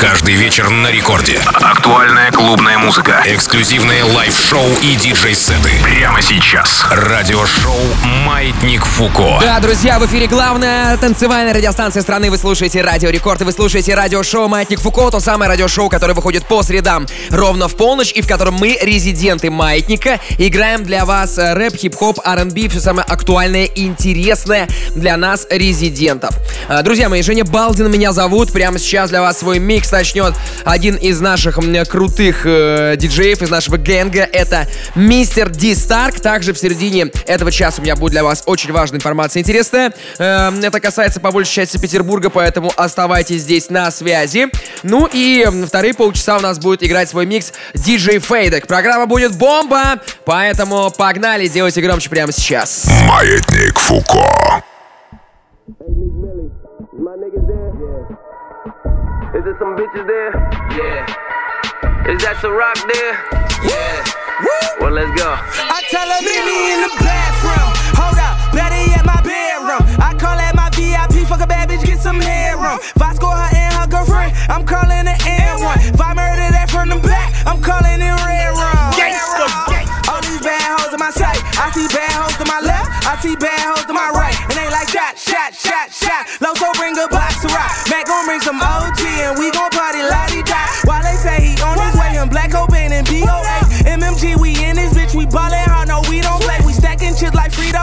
Каждый 0.00 0.34
вечер 0.34 0.70
на 0.70 0.92
рекорде. 0.92 1.40
Актуальная 1.54 2.30
клубная 2.30 2.78
музыка. 2.78 3.20
Эксклюзивные 3.26 4.04
лайв-шоу 4.04 4.64
и 4.80 4.94
диджей-сеты. 4.94 5.70
Прямо 5.82 6.22
сейчас. 6.22 6.86
Радиошоу 6.88 7.74
«Маятник 8.24 8.84
Фуко». 8.84 9.40
Да, 9.40 9.58
друзья, 9.58 9.98
в 9.98 10.06
эфире 10.06 10.28
главная 10.28 10.96
танцевальная 10.98 11.52
радиостанция 11.52 12.02
страны. 12.02 12.30
Вы 12.30 12.38
слушаете 12.38 12.80
Радио 12.80 13.10
Рекорд 13.10 13.40
и 13.40 13.44
вы 13.44 13.50
слушаете 13.50 13.96
радиошоу 13.96 14.46
«Маятник 14.46 14.78
Фуко». 14.78 15.10
То 15.10 15.18
самое 15.18 15.48
радиошоу, 15.48 15.88
которое 15.88 16.14
выходит 16.14 16.46
по 16.46 16.62
средам 16.62 17.04
ровно 17.30 17.66
в 17.66 17.74
полночь 17.74 18.12
и 18.12 18.22
в 18.22 18.28
котором 18.28 18.54
мы, 18.54 18.78
резиденты 18.80 19.50
Маятника, 19.50 20.20
играем 20.38 20.84
для 20.84 21.04
вас 21.06 21.38
рэп, 21.38 21.74
хип-хоп, 21.76 22.20
R&B, 22.24 22.68
все 22.68 22.80
самое 22.80 23.04
актуальное 23.04 23.64
и 23.64 23.86
интересное 23.86 24.68
для 24.94 25.16
нас, 25.16 25.44
резидентов. 25.50 26.36
А, 26.68 26.82
друзья 26.82 27.08
мои, 27.08 27.22
Женя 27.22 27.44
Балдин 27.44 27.90
меня 27.90 28.12
зовут. 28.12 28.52
Прямо 28.52 28.78
сейчас 28.78 29.10
для 29.10 29.22
вас 29.22 29.38
свой 29.38 29.58
микс 29.58 29.87
начнет 29.92 30.34
один 30.64 30.96
из 30.96 31.20
наших 31.20 31.58
крутых 31.88 32.42
э, 32.44 32.94
диджеев 32.96 33.42
из 33.42 33.50
нашего 33.50 33.76
гэнга. 33.76 34.28
Это 34.32 34.66
мистер 34.94 35.50
Ди 35.50 35.74
Старк. 35.74 36.20
Также 36.20 36.52
в 36.52 36.58
середине 36.58 37.06
этого 37.26 37.50
часа 37.50 37.80
у 37.80 37.84
меня 37.84 37.96
будет 37.96 38.12
для 38.12 38.24
вас 38.24 38.42
очень 38.46 38.72
важная 38.72 38.98
информация 38.98 39.40
интересная. 39.40 39.92
Э, 40.18 40.50
это 40.62 40.80
касается 40.80 41.20
по 41.20 41.30
большей 41.30 41.52
части 41.52 41.78
Петербурга, 41.78 42.30
поэтому 42.30 42.72
оставайтесь 42.76 43.42
здесь 43.42 43.70
на 43.70 43.90
связи. 43.90 44.48
Ну 44.82 45.08
и 45.12 45.46
вторые 45.66 45.94
полчаса 45.94 46.36
у 46.36 46.40
нас 46.40 46.58
будет 46.58 46.82
играть 46.82 47.08
свой 47.08 47.26
микс 47.26 47.52
DJ 47.74 48.18
Фейдек. 48.20 48.66
Программа 48.66 49.06
будет 49.06 49.36
бомба, 49.36 50.00
поэтому 50.24 50.90
погнали, 50.96 51.48
делайте 51.48 51.80
громче 51.80 52.10
прямо 52.10 52.32
сейчас. 52.32 52.86
Маятник 53.06 53.78
Фуко. 53.78 54.62
Is 57.28 57.46
there 57.46 57.77
some 59.56 59.72
bitches 59.78 60.04
there? 60.04 60.34
Yeah. 60.76 61.08
Is 62.12 62.20
that 62.20 62.36
some 62.44 62.52
rock 62.52 62.76
there? 62.84 63.16
Yeah. 63.64 64.04
Woo. 64.44 64.84
Well, 64.84 64.92
let's 64.92 65.08
go. 65.16 65.24
I 65.24 65.80
tell 65.88 66.04
her 66.04 66.20
meet 66.20 66.44
me 66.44 66.58
in 66.76 66.84
the 66.84 66.92
bathroom. 67.00 67.68
Hold 67.96 68.20
up, 68.20 68.36
better 68.52 68.76
yet 68.76 69.08
my 69.08 69.16
bedroom. 69.24 69.80
I 69.96 70.12
call 70.20 70.36
that 70.36 70.52
my 70.52 70.68
VIP. 70.76 71.24
Fuck 71.24 71.40
a 71.40 71.48
bad 71.48 71.72
bitch, 71.72 71.86
get 71.86 71.96
some 71.96 72.20
headroom. 72.20 72.76
If 72.82 73.00
I 73.00 73.14
score 73.16 73.32
her 73.32 73.48
and 73.56 73.72
her 73.72 73.88
girlfriend, 73.88 74.36
I'm 74.52 74.68
calling 74.68 75.08
the 75.08 75.16
N1. 75.16 75.96
If 75.96 76.00
I 76.00 76.12
murder 76.12 76.48
that 76.52 76.68
from 76.68 76.92
the 76.92 77.00
back, 77.00 77.32
I'm 77.48 77.62
calling 77.64 78.04
it 78.04 78.14
red 78.28 78.52
rum. 78.52 78.92
All 80.12 80.20
these 80.24 80.40
bad 80.44 80.60
hoes 80.76 80.92
in 80.92 81.00
my 81.00 81.12
sight. 81.12 81.40
I 81.56 81.72
see 81.72 81.88
bad 81.88 82.12
hoes 82.16 82.36
to 82.36 82.44
my 82.44 82.60
left. 82.60 82.88
I 83.06 83.16
see 83.20 83.36
bad 83.36 83.60
hoes 83.64 83.84
to 83.88 83.94
my 83.96 84.12
right. 84.12 84.36
And 84.48 84.56
they 84.60 84.68
like 84.68 84.88
shot, 84.88 85.16
shot, 85.16 85.52
shot, 85.56 85.92
shot. 85.92 86.28
Loso 86.40 86.68
bring 86.76 86.96
a 86.96 87.08
box 87.08 87.27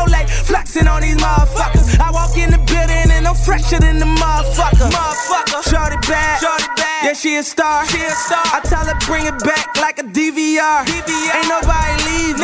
like 0.04 0.28
flexing 0.28 0.88
on 0.88 1.02
these 1.02 1.16
motherfuckers. 1.18 2.00
I 2.00 2.12
walk 2.12 2.38
in 2.38 2.52
the 2.52 2.60
building 2.68 3.08
and 3.16 3.28
I'm 3.28 3.36
fresher 3.36 3.80
than 3.80 4.00
the 4.00 4.06
motherfucker. 4.06 4.92
Motherfucker, 4.92 5.64
shorty 5.64 5.98
bad, 6.08 6.42
shorty 6.44 6.68
bad. 6.76 7.06
Yeah, 7.06 7.14
she 7.14 7.38
a 7.38 7.44
star, 7.44 7.86
she 7.88 8.02
a 8.04 8.12
star. 8.12 8.44
I 8.52 8.60
tell 8.64 8.84
her 8.84 8.98
bring 9.08 9.26
it 9.26 9.38
back 9.44 9.78
like 9.78 10.00
a 10.00 10.04
DVR. 10.04 10.84
DVR. 10.84 11.36
Ain't 11.38 11.48
nobody 11.48 11.96
leaving, 12.10 12.35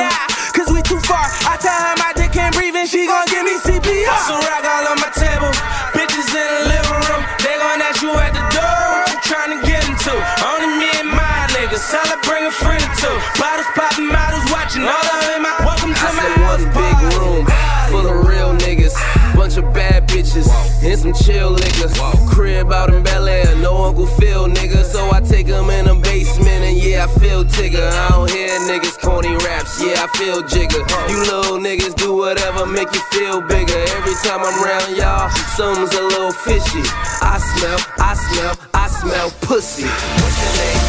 and 20.83 20.99
some 20.99 21.13
chill 21.13 21.55
niggas. 21.55 22.29
Crib 22.29 22.71
out 22.71 22.93
in 22.93 23.03
Bel 23.03 23.27
Air, 23.27 23.55
no 23.57 23.85
Uncle 23.85 24.05
Phil, 24.05 24.47
nigga. 24.47 24.83
So 24.83 25.11
I 25.11 25.19
take 25.21 25.47
'em 25.49 25.69
in 25.69 25.85
the 25.85 25.95
basement 25.95 26.63
and 26.63 26.77
yeah, 26.77 27.05
I 27.05 27.19
feel 27.19 27.43
tigger. 27.43 27.87
I 27.91 28.09
don't 28.09 28.29
hear 28.29 28.49
niggas 28.69 28.99
corny 28.99 29.35
raps, 29.45 29.81
yeah, 29.81 30.05
I 30.05 30.07
feel 30.17 30.41
jigger. 30.41 30.83
You 31.09 31.17
little 31.19 31.59
niggas 31.59 31.95
do 31.95 32.13
whatever 32.15 32.65
make 32.65 32.91
you 32.93 33.01
feel 33.11 33.41
bigger. 33.41 33.81
Every 33.97 34.15
time 34.23 34.41
I'm 34.41 34.57
around 34.63 34.95
y'all, 34.97 35.29
something's 35.55 35.93
a 35.93 36.01
little 36.01 36.31
fishy. 36.31 36.83
I 37.21 37.37
smell, 37.37 37.79
I 37.99 38.13
smell, 38.15 38.55
I 38.73 38.87
smell 38.87 39.31
pussy. 39.41 39.85
What's 39.85 40.37
your 40.43 40.53
name? 40.59 40.79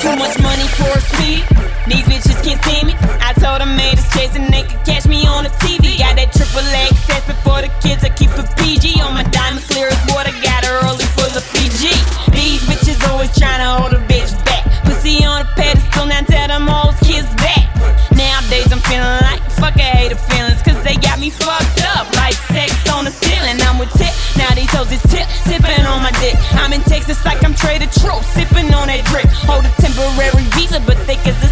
Too 0.00 0.16
much 0.16 0.38
money 0.40 0.68
for 0.78 0.90
a 0.96 1.00
speed. 1.00 1.44
These 1.88 2.04
bitches 2.04 2.44
can't 2.44 2.62
see 2.64 2.84
me. 2.84 3.17
Told 3.38 3.60
them 3.60 3.78
haters 3.78 4.08
chasing, 4.10 4.50
they 4.50 4.62
could 4.62 4.82
catch 4.84 5.06
me 5.06 5.26
on 5.26 5.44
the 5.44 5.50
TV. 5.62 5.98
Got 5.98 6.16
that 6.18 6.34
triple 6.34 6.66
access 6.74 7.22
before 7.26 7.62
the 7.62 7.70
kids. 7.78 8.02
I 8.02 8.10
keep 8.10 8.30
it 8.34 8.50
PG 8.58 9.00
on 9.00 9.14
my 9.14 9.22
diamond 9.30 9.62
clear 9.70 9.88
as 9.88 10.00
water. 10.10 10.34
Got 10.42 10.66
her 10.66 10.82
early 10.82 11.06
full 11.14 11.30
of 11.30 11.44
Fiji. 11.54 11.94
These 12.34 12.62
bitches 12.66 12.98
always 13.08 13.30
trying 13.38 13.62
to 13.62 13.70
hold 13.78 13.94
a 13.94 14.02
bitch 14.10 14.34
back. 14.44 14.66
Pussy 14.82 15.24
on 15.24 15.42
a 15.42 15.48
pedestal, 15.54 16.06
now 16.06 16.22
tell 16.26 16.48
them 16.48 16.68
all 16.68 16.90
kids 17.06 17.30
that. 17.46 17.62
Nowadays 18.10 18.72
I'm 18.74 18.82
feeling 18.90 19.22
like 19.22 19.38
fuck 19.58 19.74
I 19.78 19.90
hate 19.94 20.10
the 20.10 20.18
feelings, 20.30 20.62
cause 20.62 20.78
they 20.82 20.96
got 20.98 21.18
me 21.18 21.30
fucked 21.30 21.82
up 21.94 22.10
like 22.18 22.34
sex 22.50 22.74
on 22.90 23.04
the 23.04 23.14
ceiling. 23.14 23.58
I'm 23.62 23.78
with 23.78 23.92
tip, 23.94 24.14
now 24.38 24.50
these 24.54 24.70
hoes 24.70 24.90
is 24.90 25.02
tip, 25.10 25.26
sipping 25.46 25.86
on 25.86 26.02
my 26.02 26.14
dick. 26.22 26.34
I'm 26.58 26.72
in 26.72 26.82
Texas 26.82 27.22
like 27.24 27.42
I'm 27.44 27.54
traded 27.54 27.90
true, 27.92 28.18
sipping 28.34 28.74
on 28.74 28.90
that 28.90 29.06
drip. 29.10 29.26
Hold 29.46 29.66
a 29.66 29.72
temporary 29.78 30.46
visa, 30.58 30.82
but 30.82 30.98
think 31.06 31.22
it's 31.26 31.38
a 31.42 31.47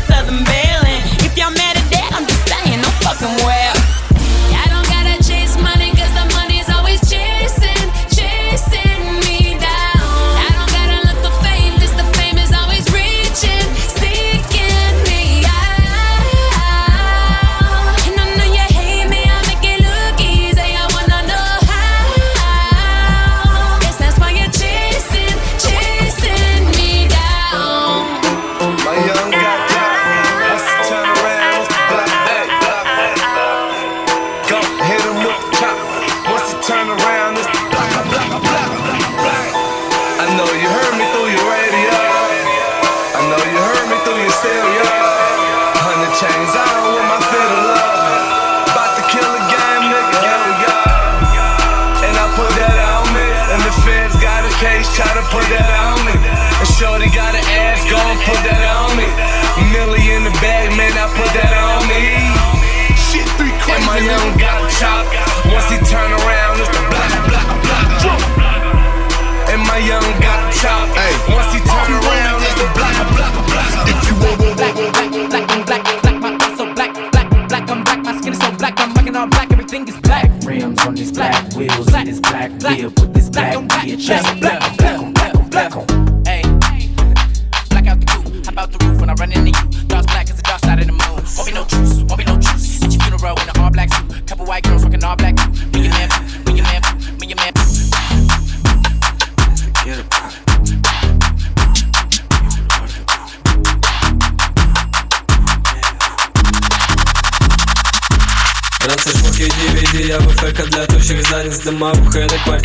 the 35.43 35.57
chop. 35.57 35.96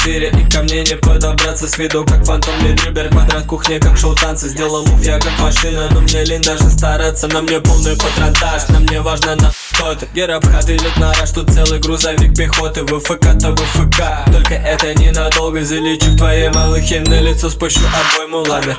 4 0.03 0.30
И 0.30 0.50
ко 0.50 0.63
мне 0.63 0.83
не 0.83 0.95
подобраться 0.95 1.68
с 1.68 1.77
виду 1.77 2.03
как 2.06 2.25
фантом 2.25 2.53
Лидрибер 2.62 3.09
Квадрат 3.09 3.45
кухни 3.45 3.77
как 3.77 3.98
шоу 3.98 4.15
танцы 4.15 4.50
Сделал 4.50 4.86
мув 4.86 5.01
я 5.03 5.19
как 5.19 5.38
машина. 5.39 5.89
Но 5.92 6.01
мне 6.01 6.24
лень 6.24 6.42
даже 6.42 6.69
стараться 6.69 7.27
На 7.27 7.42
мне 7.42 7.59
полный 7.59 7.95
патронтаж. 7.95 8.68
На 8.69 8.80
мне 8.80 9.01
важно 9.01 9.36
на 9.36 9.51
кто 9.74 9.95
ты 9.95 10.07
Герабхат 10.13 10.69
идет 10.69 10.98
на 10.98 11.13
раш 11.13 11.31
Тут 11.31 11.51
целый 11.51 11.80
грузовик 11.80 12.36
пехоты 12.36 12.83
ВФК 12.86 13.38
то 13.39 13.56
ВФК 13.56 14.31
Только 14.31 14.56
это 14.56 14.94
ненадолго 14.95 15.63
Залечу 15.63 16.12
в 16.12 16.18
твоей 16.18 16.50
малыхе 16.50 17.01
На 17.01 17.21
лицо 17.21 17.50
спущу 17.50 17.81
обойму 18.15 18.44
ламер. 18.48 18.75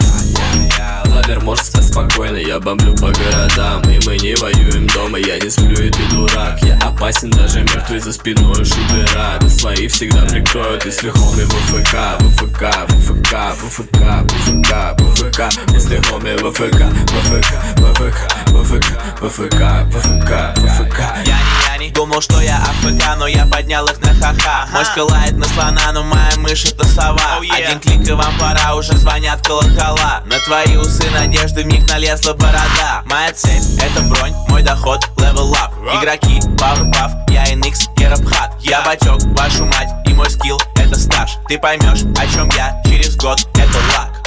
Стать 1.56 1.84
спокойно, 1.84 2.36
я 2.36 2.60
бомблю 2.60 2.94
по 2.94 3.10
городам 3.10 3.82
И 3.84 3.98
мы 4.06 4.18
не 4.18 4.34
воюем 4.36 4.86
дома, 4.88 5.18
я 5.18 5.38
не 5.38 5.48
сплю 5.48 5.84
и 5.84 5.90
ты 5.90 6.02
дурак 6.10 6.58
Я 6.62 6.76
опасен 6.78 7.30
даже 7.30 7.60
мертвый 7.60 8.00
за 8.00 8.12
спиной 8.12 8.64
шутера 8.64 9.38
Да 9.40 9.48
свои 9.48 9.88
всегда 9.88 10.22
прикроют, 10.22 10.84
если 10.84 11.08
хоми 11.10 11.44
ВФК 11.44 12.18
ВФК, 12.20 12.86
ВФК, 12.88 13.54
ВФК, 13.54 14.24
ВФК, 14.28 15.00
ВФК 15.00 15.72
Если 15.72 15.96
хоми 16.08 16.36
ВФК, 16.36 16.90
ВФК, 17.12 17.54
ВФК, 17.76 18.16
ВФК, 18.48 18.84
ВФК, 19.20 19.62
ВФК, 19.90 20.58
ВФК 20.58 21.00
не 21.26 21.61
думал, 22.02 22.20
что 22.20 22.40
я 22.40 22.56
АФК, 22.56 23.16
но 23.16 23.28
я 23.28 23.46
поднял 23.46 23.84
их 23.84 24.00
на 24.00 24.12
ха-ха. 24.14 24.66
Мышка 24.76 25.04
лает 25.04 25.36
на 25.36 25.44
слона, 25.44 25.92
но 25.92 26.02
моя 26.02 26.32
мышь 26.36 26.64
это 26.64 26.84
сова. 26.84 27.38
Один 27.38 27.78
клик 27.78 28.08
и 28.08 28.12
вам 28.12 28.36
пора, 28.40 28.74
уже 28.74 28.96
звонят 28.96 29.46
колокола. 29.46 30.22
На 30.26 30.36
твои 30.40 30.76
усы 30.78 31.08
надежды 31.10 31.62
вмиг 31.62 31.88
налезла 31.88 32.32
борода. 32.32 33.04
Моя 33.06 33.32
цель— 33.32 33.62
это 33.80 34.00
бронь, 34.02 34.34
мой 34.48 34.64
доход— 34.64 35.08
level 35.16 35.52
up 35.52 35.70
Игроки, 35.96 36.40
пауэрпаф, 36.58 37.12
я 37.28 37.44
NX, 37.44 37.94
Герабхат 37.96 38.56
Я 38.62 38.82
бачок, 38.82 39.22
вашу 39.38 39.64
мать, 39.66 39.90
и 40.06 40.12
мой 40.12 40.28
скилл— 40.28 40.60
это 40.74 40.98
стаж. 40.98 41.36
Ты 41.46 41.56
поймешь, 41.56 42.02
о 42.18 42.26
чем 42.26 42.48
я 42.56 42.82
через 42.84 43.14
год— 43.14 43.46
это 43.54 43.78
лак. 43.96 44.22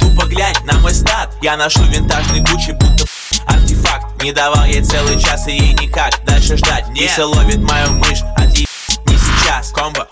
Тупо 0.00 0.24
глянь 0.24 0.56
на 0.64 0.78
мой 0.78 0.94
стат. 0.94 1.34
Я 1.42 1.58
ношу 1.58 1.82
винтажный 1.82 2.40
Гуччи, 2.40 2.70
будто 2.72 3.04
артефакт 3.46 4.09
Не 4.22 4.32
давал 4.32 4.66
ей 4.66 4.82
целый 4.82 5.18
час 5.18 5.46
и 5.48 5.52
ей 5.52 5.72
никак 5.72 6.22
дальше 6.26 6.54
ждать 6.56 6.84
Киса 6.94 7.26
ловит 7.26 7.58
мою 7.58 7.92
мышь, 7.92 8.22
а 8.36 8.42
ты 8.42 8.66
не 9.06 9.16
сейчас 9.16 9.70
Комбо 9.70 10.06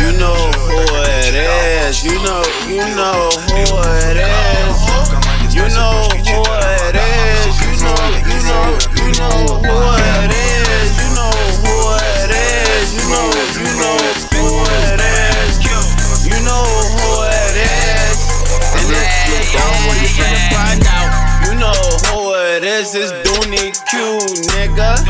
You 0.00 0.18
know 0.18 0.34
who 0.66 0.78
it 1.04 1.34
is. 1.34 2.02
You 2.04 2.18
know, 2.20 2.42
you 2.68 2.82
know 2.96 3.30
who 3.48 3.62
it 4.06 4.16
is. 4.16 5.54
You 5.54 5.68
know 5.68 6.08
who 6.10 6.42
it 6.50 6.96
is. 6.96 7.46
You 7.60 7.74
know, 7.84 7.96
you 8.26 8.40
know, 8.42 8.78
you 8.96 9.08
know 9.18 9.46
who 9.58 9.68
it 9.68 9.82
is. 9.82 9.87
Who 22.68 22.94
is 22.94 23.12
Dooney 23.24 23.72
Q, 23.88 24.20
nigga. 24.52 25.00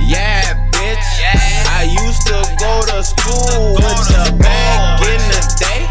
Yeah, 0.00 0.56
bitch. 0.72 1.08
I 1.68 1.82
used 1.84 2.26
to 2.26 2.40
go 2.58 2.80
to 2.88 3.04
school 3.04 3.74
with 3.74 4.08
your 4.08 4.32
back 4.38 5.00
in 5.02 5.20
the 5.28 5.42
day. 5.60 5.84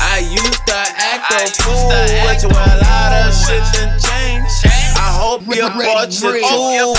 I 0.00 0.24
used 0.24 0.66
to 0.68 0.74
act 0.74 1.30
a 1.32 1.62
fool 1.62 1.88
with 2.24 2.42
you. 2.42 2.48
Well, 2.48 2.64
a 2.64 2.80
lot 2.80 3.12
of 3.12 3.34
shit 3.34 3.60
done 3.74 3.92
changed. 4.00 4.19
Hope 5.20 5.44
you 5.52 5.68
bought 5.68 6.08
your 6.16 6.40
tool. 6.40 6.96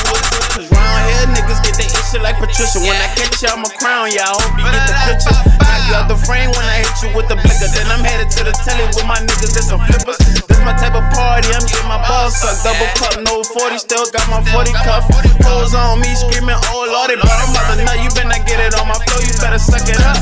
Cause 0.54 0.70
round 0.70 1.02
here 1.10 1.26
niggas 1.34 1.58
get 1.66 1.74
the 1.74 1.90
issue 1.90 2.22
like 2.22 2.38
Patricia. 2.38 2.78
When 2.78 2.94
I 2.94 3.10
catch 3.18 3.42
you, 3.42 3.50
I'ma 3.50 3.66
crown 3.82 4.14
ya. 4.14 4.22
I 4.22 4.38
hope 4.38 4.62
you 4.62 4.66
get 4.70 4.86
the 4.86 4.96
picture. 5.10 5.34
Knock 5.58 5.82
you 5.90 5.94
out 5.98 6.06
the 6.06 6.20
frame 6.30 6.54
when 6.54 6.62
I 6.70 6.86
hit 6.86 6.94
you 7.02 7.10
with 7.18 7.26
the 7.34 7.42
blicker. 7.42 7.66
Then 7.74 7.90
I'm 7.90 8.06
headed 8.06 8.30
to 8.38 8.46
the 8.46 8.54
telly 8.62 8.86
with 8.94 9.10
my 9.10 9.18
niggas. 9.26 9.58
There's 9.58 9.74
some 9.74 9.82
flippers. 9.90 10.22
This 10.22 10.62
my 10.62 10.78
type 10.78 10.94
of 10.94 11.02
party. 11.10 11.50
I'm 11.50 11.66
getting 11.66 11.90
my 11.90 11.98
balls 12.06 12.38
sucked. 12.38 12.62
Double 12.62 12.94
cup, 12.94 13.18
no 13.26 13.42
40. 13.42 13.82
Still 13.82 14.06
got 14.14 14.30
my 14.30 14.46
40 14.54 14.70
cuff. 14.86 15.10
Hoes 15.42 15.74
on 15.74 15.98
me 15.98 16.14
screaming, 16.14 16.62
oh 16.70 16.86
lordy. 16.94 17.18
But 17.18 17.26
I'm 17.26 17.50
about 17.50 17.74
to 17.74 17.82
nut. 17.82 17.98
You 18.06 18.14
better 18.14 18.30
not 18.30 18.46
get 18.46 18.62
it 18.62 18.78
on 18.78 18.86
my 18.86 19.02
flow. 19.02 19.18
You 19.18 19.34
better 19.42 19.58
suck 19.58 19.90
it 19.90 19.98
up. 19.98 20.22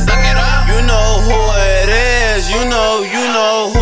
You 0.72 0.80
know 0.88 1.20
who 1.28 1.36
it 1.68 1.92
is. 1.92 2.48
You 2.48 2.64
know, 2.64 3.04
you 3.04 3.24
know 3.36 3.76
who 3.76 3.79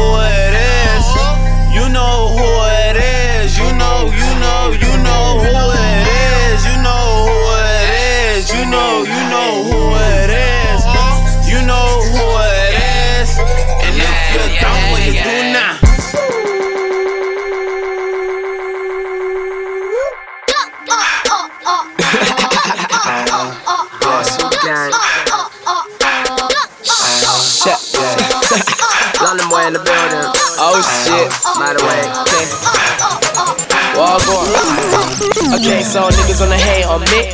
on 36.97 37.11
me. 37.11 37.31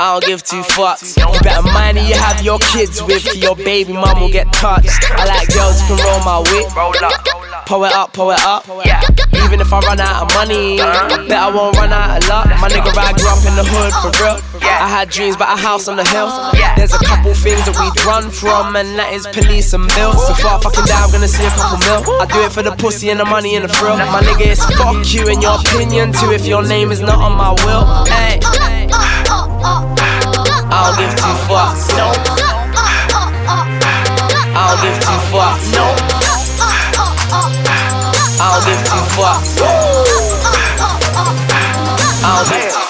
I 0.00 0.12
don't 0.12 0.24
give 0.24 0.42
two 0.42 0.62
fucks. 0.62 1.16
You 1.16 1.40
better 1.40 1.62
mind 1.62 1.98
you 1.98 2.14
have 2.14 2.42
your 2.42 2.58
kids 2.58 3.02
with, 3.02 3.36
your 3.36 3.56
baby 3.56 3.92
mum 3.92 4.20
will 4.20 4.30
get 4.30 4.52
touched. 4.52 4.90
I 5.10 5.24
like 5.26 5.48
girls 5.48 5.80
who 5.82 5.96
can 5.96 6.04
roll 6.04 6.20
my 6.24 6.38
whip. 6.50 6.68
Pull 7.66 7.84
it 7.84 7.92
up, 7.92 8.12
pull 8.12 8.30
it 8.30 8.40
up. 8.40 8.64
Even 9.48 9.64
if 9.64 9.72
I 9.72 9.80
run 9.80 9.98
out 9.98 10.28
of 10.28 10.34
money, 10.36 10.76
bet 10.76 11.40
I 11.40 11.48
won't 11.48 11.74
run 11.80 11.90
out 11.90 12.20
of 12.20 12.28
luck. 12.28 12.52
My 12.60 12.68
nigga, 12.68 12.92
I 12.92 13.16
grew 13.16 13.32
up 13.32 13.40
in 13.48 13.56
the 13.56 13.64
hood 13.64 13.96
for 14.04 14.12
real. 14.20 14.36
I 14.60 14.84
had 14.84 15.08
dreams 15.08 15.36
about 15.36 15.56
a 15.56 15.60
house 15.60 15.88
on 15.88 15.96
the 15.96 16.04
hill. 16.04 16.28
There's 16.76 16.92
a 16.92 17.00
couple 17.00 17.32
things 17.32 17.64
that 17.64 17.72
we'd 17.80 17.96
run 18.04 18.28
from, 18.30 18.76
and 18.76 18.98
that 19.00 19.14
is 19.16 19.24
police 19.32 19.72
and 19.72 19.88
bills. 19.96 20.20
So 20.28 20.34
far 20.34 20.60
fucking 20.60 20.84
down, 20.84 21.08
I'm 21.08 21.12
gonna 21.12 21.26
see 21.26 21.48
a 21.48 21.50
couple 21.56 21.80
mil. 21.80 22.20
I 22.20 22.28
do 22.28 22.44
it 22.44 22.52
for 22.52 22.60
the 22.60 22.76
pussy 22.76 23.08
and 23.08 23.18
the 23.18 23.24
money 23.24 23.56
and 23.56 23.64
the 23.64 23.72
thrill. 23.72 23.96
My 23.96 24.20
nigga, 24.20 24.52
it's 24.52 24.60
fuck 24.76 25.00
you 25.16 25.32
and 25.32 25.40
your 25.40 25.56
opinion 25.56 26.12
too 26.12 26.28
if 26.30 26.44
your 26.44 26.60
name 26.62 26.92
is 26.92 27.00
not 27.00 27.16
on 27.16 27.32
my 27.32 27.56
will. 27.64 28.04
Hey. 28.04 28.44
I 30.68 30.92
don't 30.92 31.00
give 31.00 31.16
two 31.16 31.36
fucks. 31.48 31.88
No. 31.96 32.12
I 34.52 34.60
don't 34.68 34.80
give 34.84 35.00
two 35.00 35.16
fucks. 35.32 35.72
No. 35.72 36.17
I 38.58 38.60
don't 38.60 38.70
give 38.70 38.82
two 38.88 39.04
fucks. 39.14 39.54
I 42.24 42.87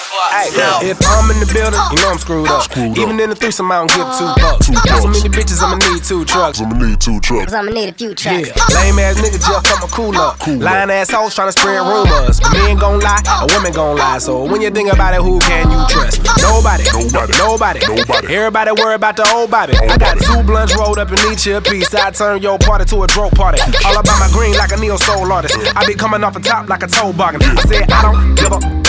don't 0.55 0.81
give 0.81 0.97
two 0.97 1.05
fucks. 1.05 1.05
If 1.05 1.05
I'm 1.05 1.29
in 1.31 1.39
the 1.39 1.49
building, 1.51 1.79
you 1.91 1.97
know 2.01 2.09
I'm 2.11 2.19
screwed 2.19 2.47
up. 2.49 2.65
Even 2.97 3.19
in 3.19 3.29
the 3.29 3.35
threesome, 3.35 3.71
I 3.71 3.83
don't 3.83 3.91
give 3.91 4.07
two 4.17 4.29
oh. 4.29 4.35
bucks. 4.39 4.69
Got 4.69 5.01
so 5.01 5.07
many 5.07 5.29
bitches, 5.29 5.61
I'ma 5.61 5.77
need 5.91 6.03
two 6.03 6.25
trucks. 6.25 6.61
I'ma 6.61 6.77
need 6.77 6.99
two 6.99 7.19
trucks. 7.19 7.53
I'ma 7.53 7.71
need 7.71 7.89
a 7.89 7.93
few 7.93 8.15
trucks. 8.15 8.49
Yeah, 8.49 8.81
lame 8.81 8.99
ass 8.99 9.19
nigga 9.21 9.37
just 9.37 9.67
fuck 9.67 9.81
my 9.81 9.89
cool 9.91 10.15
up. 10.17 10.41
Lying 10.47 10.89
ass 10.89 11.11
hoes 11.11 11.35
trying 11.35 11.51
to 11.51 11.55
spread 11.59 11.81
rumors. 11.85 12.39
But 12.39 12.53
men 12.53 12.77
gon' 12.77 12.99
lie, 12.99 13.21
a 13.25 13.47
woman 13.53 13.73
gon' 13.73 13.97
lie. 13.97 14.17
So 14.19 14.45
when 14.45 14.61
you 14.61 14.69
think 14.69 14.91
about 14.91 15.13
it, 15.13 15.21
who 15.21 15.39
can 15.39 15.69
you 15.69 15.81
trust? 15.89 16.23
Nobody, 16.41 16.83
nobody, 16.91 17.33
nobody, 17.37 17.79
nobody. 17.85 18.35
Everybody 18.35 18.71
worry 18.71 18.95
about 18.95 19.15
the 19.15 19.29
old 19.33 19.51
Bobby. 19.51 19.73
I 19.75 19.97
got 19.97 20.19
two 20.19 20.43
blunts 20.43 20.75
rolled 20.75 20.99
up 20.99 21.11
in 21.11 21.19
each 21.31 21.47
a 21.47 21.61
piece. 21.61 21.93
I 21.93 22.11
turn 22.11 22.41
your 22.41 22.59
party 22.59 22.85
to 22.85 23.03
a 23.03 23.07
dope 23.07 23.33
party. 23.33 23.59
All 23.85 23.97
about 23.97 24.19
my 24.19 24.29
green 24.31 24.55
like 24.57 24.71
a 24.71 24.77
neo 24.77 24.97
soul 24.97 25.31
artist. 25.31 25.57
I 25.75 25.85
be 25.85 25.95
coming 25.95 26.23
off 26.23 26.33
the 26.33 26.39
top 26.39 26.69
like 26.69 26.83
a 26.83 26.87
toe 26.87 27.13
bargain. 27.13 27.41
I 27.43 27.61
said 27.63 27.91
I 27.91 28.01
don't 28.01 28.35
give 28.35 28.51
a 28.51 28.59
fuck. 28.59 28.88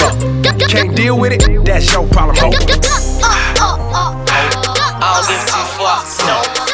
Can't 0.69 0.95
deal 0.97 1.19
with 1.19 1.33
it, 1.33 1.64
that's 1.64 1.93
your 1.93 2.07
problem, 2.09 2.37
ho. 2.37 2.50
I 2.52 2.59
don't 5.14 5.29
give 5.29 5.47
two 5.47 5.64
fucks. 5.79 6.19
No. 6.26 6.70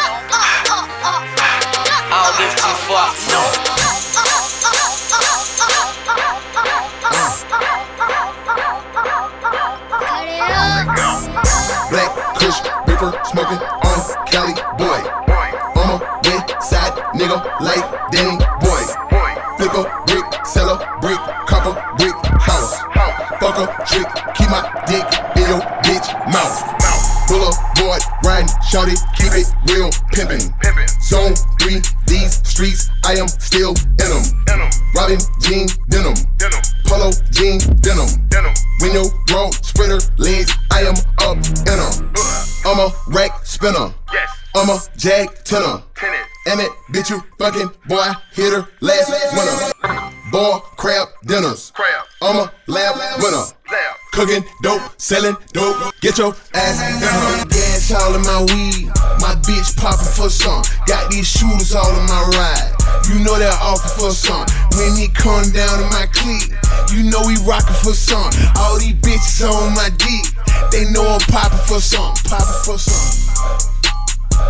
Dope, 54.78 55.00
selling 55.00 55.36
dope. 55.52 55.94
Get 56.00 56.18
your 56.18 56.34
ass 56.54 56.80
in 56.82 57.00
her. 57.00 57.44
Gas 57.48 57.92
all 57.92 58.14
in 58.14 58.22
my 58.22 58.40
weed. 58.52 58.86
My 59.20 59.34
bitch 59.46 59.76
popping 59.76 60.12
for 60.12 60.28
some. 60.28 60.62
Got 60.86 61.10
these 61.10 61.26
shooters 61.26 61.74
all 61.74 61.90
in 61.90 62.06
my 62.06 62.22
ride. 62.36 62.72
You 63.08 63.22
know 63.24 63.38
they're 63.38 63.52
offering 63.52 63.96
for 63.98 64.10
some. 64.12 64.46
When 64.78 64.96
he 64.96 65.08
come 65.08 65.50
down 65.50 65.82
in 65.82 65.88
my 65.90 66.06
clique, 66.12 66.52
you 66.92 67.10
know 67.10 67.22
we 67.26 67.36
rockin' 67.46 67.76
for 67.82 67.94
some. 67.94 68.30
All 68.58 68.78
these 68.78 68.94
bitches 68.94 69.46
on 69.46 69.74
my 69.74 69.88
dick. 69.96 70.26
They 70.70 70.90
know 70.92 71.06
I'm 71.06 71.20
popping 71.32 71.58
for 71.66 71.80
some. 71.80 72.14
Popping 72.24 72.62
for 72.64 72.78
some. 72.78 73.22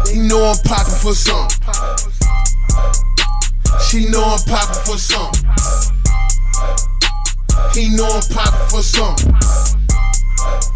They 0.04 0.18
know 0.18 0.52
I'm 0.52 0.58
popping 0.64 0.94
for 0.94 1.14
some. 1.14 1.48
She 3.88 4.08
know 4.10 4.24
I'm 4.24 4.42
popping 4.48 4.82
for 4.84 4.98
some. 4.98 5.32
He 7.74 7.94
know 7.94 8.08
I'm 8.08 8.22
popping 8.32 8.68
for 8.68 8.82
some. 8.82 9.85
Peace. 10.46 10.75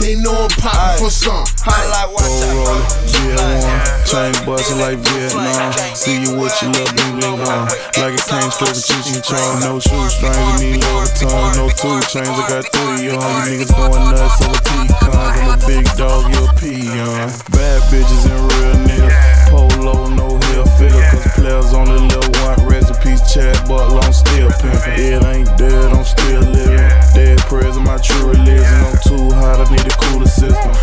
They 0.00 0.16
know 0.16 0.32
I'm 0.32 0.50
popping 0.56 1.04
for 1.04 1.10
some. 1.10 1.44
I 1.68 1.76
like 1.92 2.08
watch 2.16 2.24
roller, 2.40 2.80
GL1, 3.04 4.08
chain 4.08 4.32
bustin' 4.46 4.80
like 4.80 4.98
Vietnam. 4.98 5.72
See 5.94 6.24
you 6.24 6.40
with 6.40 6.56
your 6.62 6.72
little 6.72 6.88
bling 6.96 7.20
bling 7.20 7.40
on. 7.44 7.68
Like 8.00 8.16
it 8.16 8.24
came 8.24 8.48
straight 8.48 8.72
from 8.72 8.80
Cheech 8.80 9.12
and 9.12 9.22
Chong. 9.22 9.60
No 9.60 9.78
shoestrings, 9.78 10.24
I 10.24 10.56
need 10.56 10.80
Louboutin. 10.80 11.52
No 11.60 11.68
two 11.68 12.00
chains, 12.08 12.32
I 12.32 12.48
got 12.48 12.64
three 12.72 13.12
on. 13.12 13.20
You 13.20 13.60
niggas 13.60 13.76
going 13.76 14.00
nuts 14.08 14.40
over 14.40 14.56
pecans. 14.64 14.96
I'm 15.04 15.52
a 15.52 15.66
big 15.68 15.84
dog, 16.00 16.32
you 16.32 16.48
a 16.48 16.52
peon. 16.56 17.28
Bad 17.52 17.80
bitches 17.92 18.24
and 18.24 18.40
real 18.40 18.76
niggas. 18.88 19.52
Polo, 19.52 20.08
no 20.08 20.40
heel 20.48 20.64
figure. 20.80 21.04
Cause 21.12 21.28
players 21.36 21.72
only 21.74 22.00
live 22.08 22.30
one 22.40 22.66
recipes. 22.66 23.20
Chad 23.30 23.52
Butler, 23.68 24.00
I'm 24.00 24.12
still 24.12 24.48
pimpin'. 24.48 24.98
It 24.98 25.22
ain't 25.28 25.58
dead, 25.58 25.92
I'm 25.92 26.04
still 26.04 26.40
living. 26.40 26.88
Dead 27.14 27.38
prayers 27.46 27.76
in 27.76 27.84
my 27.84 27.98
true 27.98 28.30
religion. 28.32 28.64
I'm 28.64 28.96
too 29.04 29.30
hot, 29.36 29.59
I 29.60 29.70
need 29.72 29.86
a 29.86 29.90
cooler 29.90 30.24
system. 30.24 30.79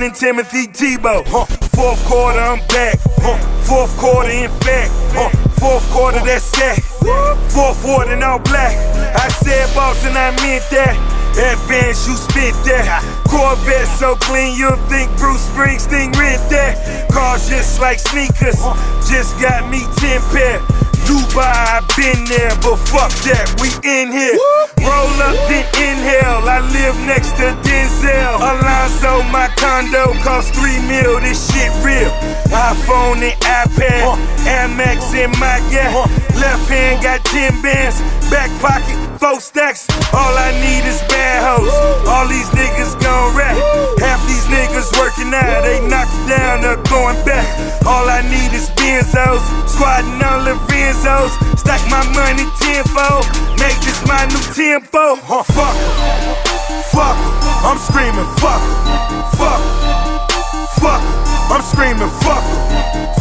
I'm 0.00 0.12
Timothy 0.12 0.68
Tebow. 0.68 1.26
Huh. 1.26 1.44
Fourth 1.74 1.98
quarter, 2.06 2.38
I'm 2.38 2.62
back. 2.68 3.02
Huh. 3.18 3.34
Fourth 3.66 3.90
quarter, 3.98 4.30
in 4.30 4.48
fact. 4.62 4.94
Huh. 5.10 5.28
Fourth 5.58 5.82
quarter, 5.90 6.20
that's 6.22 6.44
sack. 6.44 6.78
Fourth 7.50 7.82
quarter, 7.82 8.12
in 8.12 8.22
all 8.22 8.38
black. 8.38 8.78
I 9.18 9.28
said 9.42 9.66
boss 9.74 9.98
and 10.06 10.16
I 10.16 10.30
meant 10.38 10.62
that. 10.70 10.94
Advance, 11.34 12.06
you 12.06 12.14
spit 12.14 12.54
that. 12.70 13.02
Corvette 13.26 13.90
so 13.98 14.14
clean, 14.14 14.56
you'll 14.56 14.78
think 14.86 15.10
Bruce 15.18 15.42
Springsteen 15.50 16.14
rent 16.14 16.46
that. 16.50 17.10
Cars 17.10 17.48
just 17.48 17.80
like 17.80 17.98
sneakers, 17.98 18.57
fuck, 58.40 58.62
'em. 58.62 59.22
fuck, 59.38 59.60
'em. 59.60 60.66
fuck. 60.80 61.00
'em. 61.02 61.52
I'm 61.52 61.62
screaming 61.62 62.12
fuck 62.22 62.44
'em. 62.44 62.58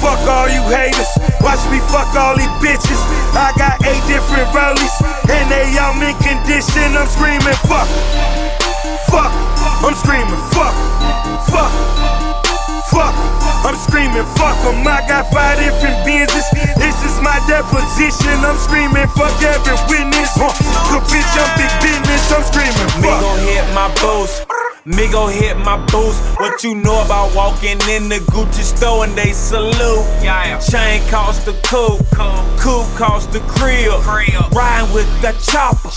Fuck 0.02 0.20
all 0.28 0.48
you 0.50 0.62
haters. 0.70 1.12
Watch 1.42 1.64
me 1.72 1.80
fuck 1.92 2.10
all 2.16 2.36
these 2.36 2.54
bitches. 2.62 3.02
I 3.34 3.52
got 3.58 3.76
eight 3.86 4.04
different 4.08 4.48
rollies, 4.54 4.96
and 5.30 5.46
they 5.52 5.78
all 5.80 5.94
mint 5.94 6.18
condition. 6.20 6.96
I'm 6.98 7.08
screaming 7.08 7.60
fuck 7.70 7.88
'em. 7.88 8.04
Fuck, 9.12 9.32
'em. 9.32 9.86
I'm 9.86 9.96
screaming 9.96 10.44
fuck, 10.54 10.74
'em. 10.74 11.40
fuck, 11.52 11.72
'em. 11.72 12.82
fuck. 12.92 13.14
'em. 13.16 13.66
I'm 13.68 13.76
screaming 13.76 14.28
fuck 14.38 14.58
'em. 14.66 14.88
I 14.88 15.02
got 15.08 15.26
five 15.32 15.58
different 15.60 15.98
business. 16.06 16.48
This 16.78 16.98
is 17.04 17.16
my 17.22 17.40
deposition. 17.48 18.46
I'm 18.46 18.58
screaming 18.58 19.08
fuck 19.18 19.34
every 19.44 19.78
witness. 19.90 20.32
Huh. 20.36 20.54
Good 20.92 21.04
bitch, 21.12 21.34
I'm 21.42 21.50
big 21.58 21.74
business. 21.82 22.32
I'm 22.32 22.44
screaming 22.44 22.92
fuck. 23.02 23.20
Me 23.20 23.26
gon' 23.26 23.40
hit 23.40 23.66
my 23.74 23.88
boost. 24.02 24.67
Me 24.88 25.12
gon' 25.12 25.34
hit 25.34 25.58
my 25.58 25.76
boots. 25.88 26.18
What 26.38 26.64
you 26.64 26.74
know 26.74 27.04
about 27.04 27.36
walking 27.36 27.78
in 27.90 28.08
the 28.08 28.24
Gucci 28.32 28.64
store 28.64 29.04
and 29.04 29.14
they 29.18 29.34
salute? 29.34 29.76
Yeah. 30.24 30.58
Chain 30.60 31.06
cost 31.10 31.46
the 31.46 31.52
coupe. 31.68 32.08
Coupe 32.58 32.88
cost 32.96 33.34
the 33.34 33.42
crib. 33.42 33.92
Riding 34.56 34.94
with 34.94 35.10
the 35.22 35.34
chopper. 35.52 35.90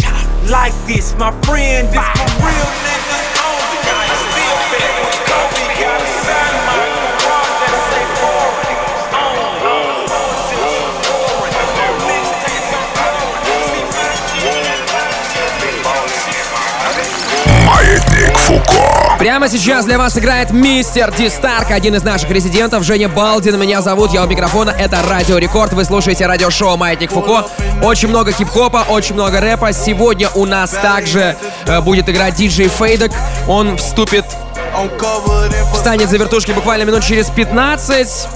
Like 0.50 0.74
this, 0.88 1.14
my 1.16 1.30
friend. 1.42 1.86
This 1.86 2.02
for 2.18 2.44
real 2.44 2.70
niggas 2.82 3.39
Прямо 19.20 19.50
сейчас 19.50 19.84
для 19.84 19.98
вас 19.98 20.16
играет 20.16 20.50
мистер 20.50 21.12
Ди 21.14 21.28
Старк, 21.28 21.72
один 21.72 21.94
из 21.94 22.02
наших 22.02 22.30
резидентов. 22.30 22.84
Женя 22.84 23.06
Балдин, 23.06 23.60
меня 23.60 23.82
зовут, 23.82 24.14
я 24.14 24.24
у 24.24 24.26
микрофона. 24.26 24.70
Это 24.70 25.02
Радио 25.02 25.36
Рекорд, 25.36 25.74
вы 25.74 25.84
слушаете 25.84 26.24
радиошоу 26.24 26.78
Маятник 26.78 27.12
Фуко. 27.12 27.44
Очень 27.82 28.08
много 28.08 28.32
хип-хопа, 28.32 28.86
очень 28.88 29.16
много 29.16 29.38
рэпа. 29.38 29.74
Сегодня 29.74 30.30
у 30.34 30.46
нас 30.46 30.70
также 30.70 31.36
э, 31.66 31.82
будет 31.82 32.08
играть 32.08 32.36
диджей 32.36 32.68
Фейдек. 32.68 33.12
Он 33.46 33.76
вступит 33.76 34.24
встанет 35.74 36.10
за 36.10 36.16
вертушки 36.18 36.52
буквально 36.52 36.84
минут 36.84 37.04
через 37.04 37.30
15. 37.30 38.28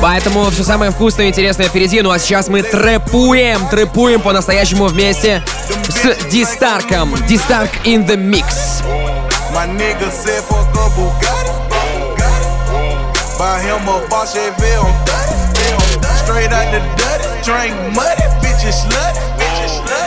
Поэтому 0.00 0.50
все 0.50 0.64
самое 0.64 0.90
вкусное 0.90 1.26
и 1.26 1.28
интересное 1.28 1.68
впереди. 1.68 2.00
Ну 2.02 2.10
а 2.10 2.18
сейчас 2.18 2.48
мы 2.48 2.62
трэпуем, 2.62 3.68
трэпуем 3.68 4.20
по-настоящему 4.20 4.86
вместе 4.86 5.42
с 5.88 6.30
Ди 6.30 6.44
Старком. 6.44 7.14
Ди 7.26 7.36
Старк 7.36 7.70
in 7.84 8.06
the 8.06 8.16
mix. 8.16 8.82
Buy 13.38 13.60
him 13.60 13.86
a 13.86 14.26
Chevelle. 14.26 14.90
Straight 16.24 16.50
out 16.50 16.72
the 16.72 16.80
dirty, 16.98 17.28
drink 17.44 17.72
muddy, 17.94 18.26
bitches 18.42 18.82
slutty. 18.82 19.37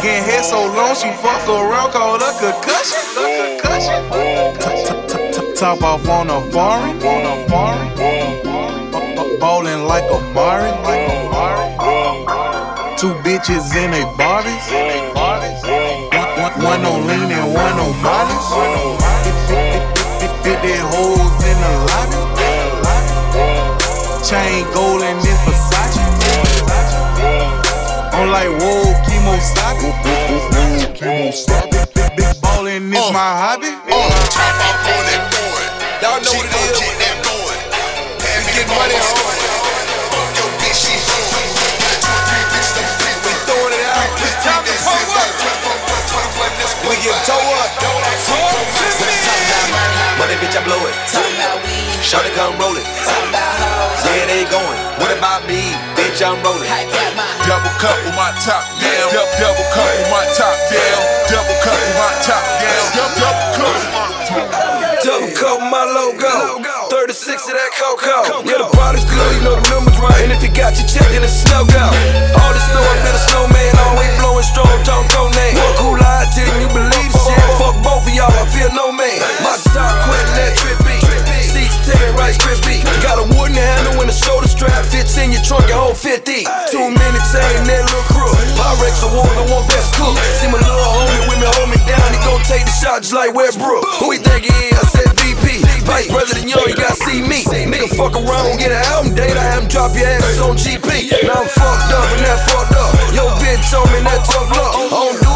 Getting 0.01 0.25
head 0.25 0.43
so 0.43 0.65
long, 0.65 0.95
she 0.95 1.11
fuck 1.21 1.47
around, 1.47 1.91
call 1.91 2.17
her 2.17 2.33
concussion. 2.41 2.97
Top 5.55 5.81
off 5.83 6.09
on 6.09 6.29
a 6.31 6.41
foreign. 6.51 6.97
Ballin' 9.39 9.85
like 9.85 10.09
a 10.09 10.19
Mari. 10.33 10.71
Two 12.97 13.13
bitches 13.21 13.75
in 13.75 13.93
a 13.93 14.03
Barbies. 14.17 14.67
One, 16.63 16.85
on 16.85 17.07
lean 17.07 17.31
and 17.31 17.53
one 17.53 17.79
on 17.79 17.93
Molly's. 18.01 18.47
Fifty 20.41 20.75
holes 20.91 21.43
in 21.45 21.57
the 21.61 21.71
lobby. 21.89 22.19
Chain 24.25 24.65
gold 24.73 25.01
and 25.03 25.19
this 25.21 25.39
Versace. 25.45 26.01
I'm 28.13 28.27
like, 28.29 28.49
whoa, 28.61 28.90
chemo 31.01 31.33
stop 31.33 31.73
it. 31.73 31.89
big 32.15 32.41
ballin' 32.41 32.93
is 32.93 33.11
my 33.11 33.31
hobby. 33.41 33.73
Top 34.29 34.53
up 34.69 34.85
on 34.85 35.03
that 35.09 35.23
board, 35.33 35.65
Y'all 36.01 36.21
know 36.21 36.33
what 36.37 36.45
it 36.45 36.53
is. 36.61 36.77
We 38.45 38.51
get 38.53 38.67
money 38.69 38.95
on. 39.01 39.17
We 43.21 43.31
throwing 43.45 43.73
it 43.73 43.85
out. 43.89 44.13
It's 44.21 44.37
time 44.45 44.61
to 44.61 44.73
pull 44.85 44.93
up. 45.17 45.33
We 46.85 46.95
get 47.01 47.17
toe 47.25 47.41
up. 47.41 47.71
Money, 50.31 50.47
bitch, 50.47 50.55
I 50.55 50.63
blow 50.63 50.79
it. 50.87 50.95
Shorty 51.99 52.31
come 52.31 52.55
roll 52.55 52.71
it. 52.71 52.87
Yeah, 54.15 54.31
they 54.31 54.47
going. 54.47 54.79
What 55.03 55.11
about 55.11 55.43
me? 55.43 55.75
Bitch, 55.99 56.23
I'm 56.23 56.39
rolling. 56.39 56.71
Double 57.43 57.75
cup 57.75 57.99
with 58.07 58.15
my 58.15 58.31
top 58.39 58.63
down. 58.79 59.11
Double, 59.11 59.27
double 59.35 59.67
cup 59.75 59.91
with 59.91 60.07
my 60.07 60.23
top 60.31 60.55
down. 60.71 61.03
Double 61.27 61.57
cup 61.59 61.75
with 61.75 61.99
my 61.99 62.11
top 62.23 62.43
down. 62.63 62.83
Double, 62.95 63.11
double 63.19 63.47
cup 63.59 63.75
with 63.75 63.91
my 63.91 64.07
top 64.23 64.47
down. 64.55 65.03
Double 65.03 65.31
cup 65.35 65.55
with 65.59 65.67
my 65.67 65.83
logo. 65.99 66.63
36 66.87 67.51
of 67.51 67.59
that 67.59 67.71
cocoa. 67.75 68.47
Yeah, 68.47 68.63
the 68.63 68.71
body's 68.71 69.03
good, 69.03 69.35
you 69.35 69.43
know 69.43 69.59
the 69.59 69.67
numbers 69.67 69.99
right. 69.99 70.15
And 70.23 70.31
if 70.31 70.39
you 70.39 70.51
got 70.55 70.79
your 70.79 70.87
check, 70.87 71.11
then 71.11 71.27
it's 71.27 71.43
snow 71.43 71.67
go. 71.67 71.83
All 72.39 72.51
the 72.55 72.63
snow, 72.71 72.79
I 72.79 72.95
been 73.03 73.11
a 73.11 73.23
snowman. 73.27 73.75
Always 73.83 74.15
blowing 74.15 74.47
strong, 74.47 74.79
don't 74.87 75.11
go 75.11 75.27
name. 75.35 75.59
One 75.59 75.75
cool 75.75 75.99
lie 75.99 76.23
till 76.31 76.47
you 76.55 76.71
believe 76.71 77.00
both 77.81 78.05
of 78.05 78.13
y'all, 78.13 78.31
I 78.31 78.45
feel 78.49 78.69
no 78.73 78.93
man. 78.93 79.19
My 79.41 79.57
top 79.73 79.93
quit 80.05 80.25
that 80.37 80.53
trippy. 80.57 80.97
Seats 81.41 81.77
10 81.89 82.15
rice 82.15 82.37
crispy. 82.37 82.79
Got 83.01 83.19
a 83.19 83.25
wooden 83.35 83.57
handle 83.57 83.97
when 83.97 84.07
the 84.07 84.15
shoulder 84.15 84.47
strap 84.47 84.85
fits 84.85 85.17
in 85.17 85.33
your 85.33 85.41
trunk, 85.41 85.67
your 85.67 85.81
whole 85.81 85.97
50. 85.97 86.45
Two 86.69 86.87
minutes, 86.93 87.33
ain't 87.35 87.65
that 87.67 87.83
little 87.89 88.07
crew. 88.13 88.31
Pyrex 88.55 89.03
award, 89.03 89.33
I 89.35 89.45
want 89.51 89.67
best 89.67 89.93
cook. 89.97 90.15
See 90.39 90.47
my 90.47 90.61
little 90.61 90.85
homie 90.85 91.25
with 91.27 91.39
me, 91.41 91.47
hold 91.57 91.69
me 91.69 91.79
down. 91.89 92.05
He 92.13 92.19
gon' 92.23 92.41
take 92.45 92.63
the 92.63 92.73
shot 92.73 93.01
just 93.03 93.13
like 93.13 93.33
Westbrook. 93.33 93.83
Who 93.99 94.13
he 94.13 94.17
think 94.21 94.45
he 94.47 94.55
is? 94.69 94.77
I 94.77 94.85
said 94.87 95.09
VP. 95.19 95.65
Vice 95.83 96.07
President 96.07 96.47
Young, 96.47 96.63
you 96.69 96.77
gotta 96.77 96.95
see 96.95 97.19
me. 97.19 97.43
Nigga 97.43 97.89
fuck 97.97 98.13
around, 98.15 98.61
get 98.61 98.71
an 98.71 98.79
album 98.93 99.15
date. 99.17 99.35
I 99.35 99.43
have 99.57 99.63
him 99.63 99.67
drop 99.67 99.91
your 99.97 100.07
ass 100.07 100.39
on 100.39 100.55
GP. 100.55 101.11
Now 101.25 101.41
I'm 101.41 101.49
fucked 101.49 101.91
up 101.91 102.07
and 102.15 102.23
that 102.23 102.39
fucked 102.47 102.77
up. 102.77 102.91
Yo, 103.11 103.27
bitch 103.41 103.59
told 103.73 103.89
me 103.91 103.99
that 104.05 104.23
tough 104.23 104.47
luck. 104.55 104.71
I 104.71 104.87
don't 104.87 105.19
do 105.19 105.30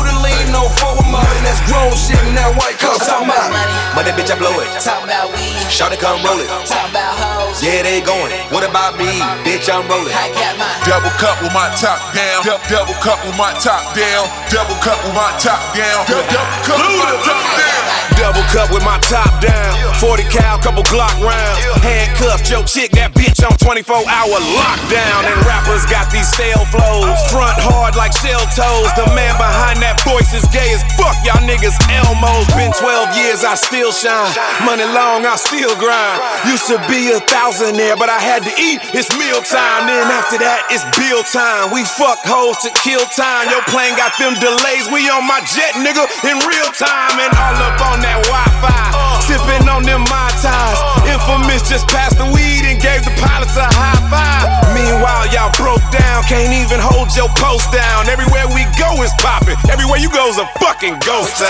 the 0.55 0.61
lean, 0.61 0.63
no 0.63 0.69
forward 0.79 1.07
mobbing. 1.11 1.43
That's 1.43 1.59
grown 1.67 1.91
shit 1.95 2.19
in 2.23 2.35
that 2.35 2.55
white 2.55 2.79
cup. 2.79 2.99
Talking 3.03 3.27
about 3.27 3.51
Money, 3.95 4.11
bitch, 4.11 4.31
I 4.31 4.35
blow 4.39 4.51
it. 4.59 4.67
Talk 4.83 5.03
about 5.03 5.31
weed. 5.31 5.55
Shorty 5.71 5.97
come 5.97 6.19
roll 6.23 6.39
it. 6.39 6.47
Talk 6.67 6.89
about 6.91 7.15
hoes. 7.15 7.63
Yeah, 7.63 7.83
they 7.83 7.99
going. 7.99 8.31
What 8.51 8.63
about 8.63 8.99
me? 8.99 9.07
Bitch, 9.43 9.67
I'm 9.71 9.87
rolling. 9.87 10.11
I 10.11 10.31
got 10.31 10.55
mine. 10.59 10.83
Double 10.87 11.11
cup 11.15 11.39
with 11.43 11.51
my 11.55 11.71
top 11.79 11.99
down. 12.15 12.43
Double, 12.43 12.63
double 12.67 12.97
cup 12.99 13.19
with 13.25 13.37
my 13.39 13.51
top 13.59 13.95
down. 13.95 14.27
Double 14.51 14.75
cup 14.83 14.99
with 15.03 15.15
my 15.15 15.31
top 15.39 15.59
down. 15.75 16.03
Double, 16.07 16.27
double 16.31 16.59
cup 16.63 16.79
with 16.79 16.99
my 16.99 17.15
top 17.23 17.43
down. 17.55 17.95
Double 18.15 18.45
cup 18.51 18.67
with 18.71 18.83
my 18.83 18.99
top 19.03 19.31
down. 19.43 19.75
40 19.99 20.23
cal, 20.31 20.59
couple 20.59 20.83
Glock 20.87 21.15
rounds. 21.19 21.59
Handcuffed 21.83 22.47
your 22.47 22.63
chick, 22.63 22.91
that 22.95 23.11
bitch 23.11 23.43
on 23.43 23.55
24 23.59 24.07
hour 24.07 24.37
lockdown. 24.55 25.19
And 25.27 25.35
rappers 25.43 25.83
got 25.87 26.07
these 26.11 26.27
stale 26.31 26.63
flows. 26.71 27.11
Oh. 27.11 27.31
Front 27.31 27.59
hard 27.59 27.95
like 27.95 28.15
shell 28.15 28.43
toes. 28.55 28.91
The 28.95 29.07
man 29.11 29.35
behind 29.35 29.83
that 29.83 29.99
voice 30.07 30.31
is 30.31 30.44
gay 30.51 30.73
as 30.73 30.83
fuck. 30.99 31.15
Y'all 31.25 31.41
niggas 31.41 31.77
Elmos. 31.89 32.45
Been 32.57 32.71
12 32.73 33.17
years, 33.17 33.43
I 33.43 33.55
still 33.55 33.91
shine. 33.91 34.29
Money 34.65 34.85
long, 34.93 35.25
I 35.25 35.35
still 35.37 35.73
grind. 35.77 36.21
Used 36.45 36.67
to 36.67 36.77
be 36.89 37.13
a 37.13 37.19
thousandaire, 37.25 37.97
but 37.97 38.09
I 38.09 38.19
had 38.19 38.43
to 38.43 38.53
eat. 38.59 38.81
It's 38.93 39.09
meal 39.17 39.41
time. 39.41 39.87
Then 39.89 40.05
after 40.11 40.37
that, 40.41 40.67
it's 40.69 40.85
bill 40.97 41.23
time. 41.25 41.73
We 41.73 41.81
fuck 41.85 42.21
hoes 42.25 42.57
to 42.67 42.69
kill 42.83 43.03
time. 43.15 43.49
Your 43.49 43.63
plane 43.71 43.97
got 43.97 44.13
them 44.21 44.37
delays. 44.37 44.85
We 44.93 45.09
on 45.09 45.25
my 45.25 45.41
jet, 45.49 45.73
nigga, 45.81 46.05
in 46.27 46.37
real 46.45 46.69
time. 46.75 47.15
And 47.17 47.31
all 47.33 47.57
up 47.65 47.79
on 47.89 47.97
that 48.05 48.19
Wi-Fi. 48.27 48.85
Sipping 49.25 49.65
on 49.65 49.81
them 49.81 50.05
Mai 50.05 50.29
Tais. 50.37 50.77
Infamous 51.09 51.65
just 51.65 51.89
passed 51.89 52.21
the 52.21 52.29
weed 52.29 52.61
and 52.69 52.77
gave 52.77 53.01
the 53.01 53.13
pilots 53.17 53.57
a 53.57 53.65
high 53.65 53.97
five. 54.11 54.45
Meanwhile, 54.77 55.31
y'all 55.33 55.49
broke 55.57 55.81
down. 55.89 56.21
Can't 56.29 56.53
even 56.53 56.77
hold 56.77 57.09
your 57.17 57.31
post 57.39 57.71
down. 57.73 58.05
Everywhere 58.05 58.45
we 58.53 58.67
go 58.77 59.01
is 59.01 59.09
popping. 59.17 59.57
Everywhere 59.71 59.97
you 59.97 60.13
go 60.13 60.29
is 60.35 60.41
a 60.41 60.45
fucking 60.59 60.99
ghost 60.99 61.37
town. 61.37 61.47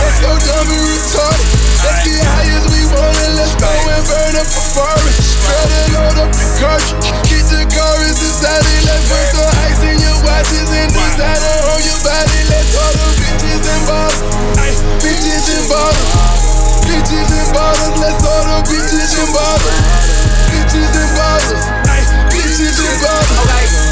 Let's 0.09 0.25
go 0.25 0.33
dumb 0.40 0.73
and 0.73 0.85
retarded. 0.88 1.49
Let's 1.85 2.01
get 2.09 2.25
high 2.25 2.49
as 2.49 2.64
we 2.73 2.81
want 2.97 3.12
and 3.29 3.37
let's 3.37 3.53
go 3.61 3.68
and 3.68 4.05
burn 4.09 4.40
up 4.40 4.49
a 4.49 4.62
forest. 4.73 5.21
Better 5.44 5.85
load 5.92 6.16
up 6.25 6.33
the 6.33 6.49
cartridge. 6.57 7.12
Get 7.29 7.44
the 7.53 7.68
car 7.68 7.92
is 8.09 8.16
decided. 8.16 8.88
Let's 8.88 9.05
put 9.05 9.27
some 9.37 9.53
ice 9.68 9.85
in 9.85 10.01
your 10.01 10.16
watches 10.25 10.64
and 10.64 10.88
designer 10.97 11.57
on 11.77 11.81
your 11.85 12.01
body. 12.01 12.40
Let's 12.49 12.73
all 12.73 12.92
the 12.97 13.09
bitches 13.21 13.61
and 13.68 13.85
bottles. 13.85 14.33
Bitches 15.05 15.44
and 15.44 15.64
bottles. 15.68 16.09
Bitches 16.88 17.29
and 17.29 17.49
bottles. 17.53 17.94
Let's 18.01 18.25
all 18.25 18.44
the 18.49 18.59
bitches 18.64 19.12
and 19.12 19.29
bottles. 19.37 19.77
Bitches 20.49 20.88
and 20.88 21.12
bottles. 21.21 21.64
Bitches 22.33 22.81
and 22.81 22.97
bottles. 23.05 23.88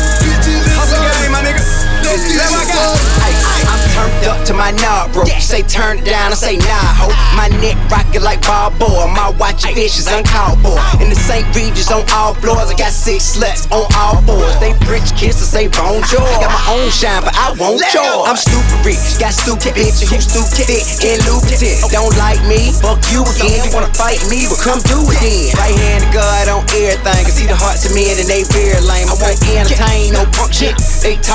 Bitches 2.06 2.38
and 2.38 2.50
bottles. 2.54 3.02
Let's 3.18 3.42
get. 3.42 3.66
I'm 3.66 3.82
turned 3.90 4.24
up 4.30 4.38
to 4.46 4.54
my 4.54 4.70
knob, 4.78 5.12
bro. 5.12 5.26
You 5.26 5.40
say 5.42 5.62
turn 5.66 5.98
it 5.98 6.06
down, 6.06 6.30
I 6.30 6.38
say 6.38 6.56
nah, 6.56 6.94
ho. 6.94 7.10
My 7.34 7.50
neck 7.58 7.74
rockin' 7.90 8.22
like 8.22 8.40
Balboa. 8.46 9.10
My 9.10 9.34
watch 9.42 9.66
fishes 9.66 10.06
uncalled 10.06 10.62
for. 10.62 10.78
In 11.02 11.10
the 11.10 11.18
St. 11.18 11.42
Regis 11.50 11.90
on 11.90 12.06
all 12.14 12.34
floors, 12.38 12.70
I 12.70 12.76
got 12.78 12.94
six 12.94 13.34
sluts 13.34 13.66
on 13.74 13.90
all 13.98 14.22
fours. 14.22 14.54
They 14.62 14.70
French 14.86 15.10
kisses, 15.18 15.50
say 15.50 15.66
bonjour. 15.66 16.22
Got 16.38 16.54
my 16.54 16.64
own 16.78 16.88
shine, 16.94 17.26
but 17.26 17.34
I 17.34 17.50
won't 17.58 17.82
yours. 17.90 18.24
I'm 18.30 18.38
stupid 18.38 18.78
rich, 18.86 19.18
got 19.18 19.34
stupid 19.34 19.74
bitches 19.74 20.06
who 20.06 20.22
stupid 20.22 20.70
thick 20.70 20.86
and 21.02 21.18
lubricant. 21.26 21.90
Don't 21.90 22.14
like 22.14 22.38
me, 22.46 22.70
fuck 22.78 23.02
you 23.10 23.26
again. 23.26 23.66
You 23.66 23.74
wanna 23.74 23.90
fight 23.98 24.22
me, 24.30 24.46
but 24.46 24.62
come 24.62 24.78
do 24.86 25.02
it 25.10 25.18
then. 25.18 25.58
Right 25.58 25.74
hand 25.74 26.06
to 26.06 26.10
God 26.14 26.46
on 26.46 26.62
everything. 26.70 27.22
Can 27.26 27.34
see 27.34 27.48
the 27.50 27.58
hearts 27.58 27.82
of 27.82 27.98
men 27.98 28.14
and 28.14 28.28
they 28.30 28.46
very 28.54 28.78
lame. 28.86 29.10
I 29.10 29.16
won't 29.18 29.35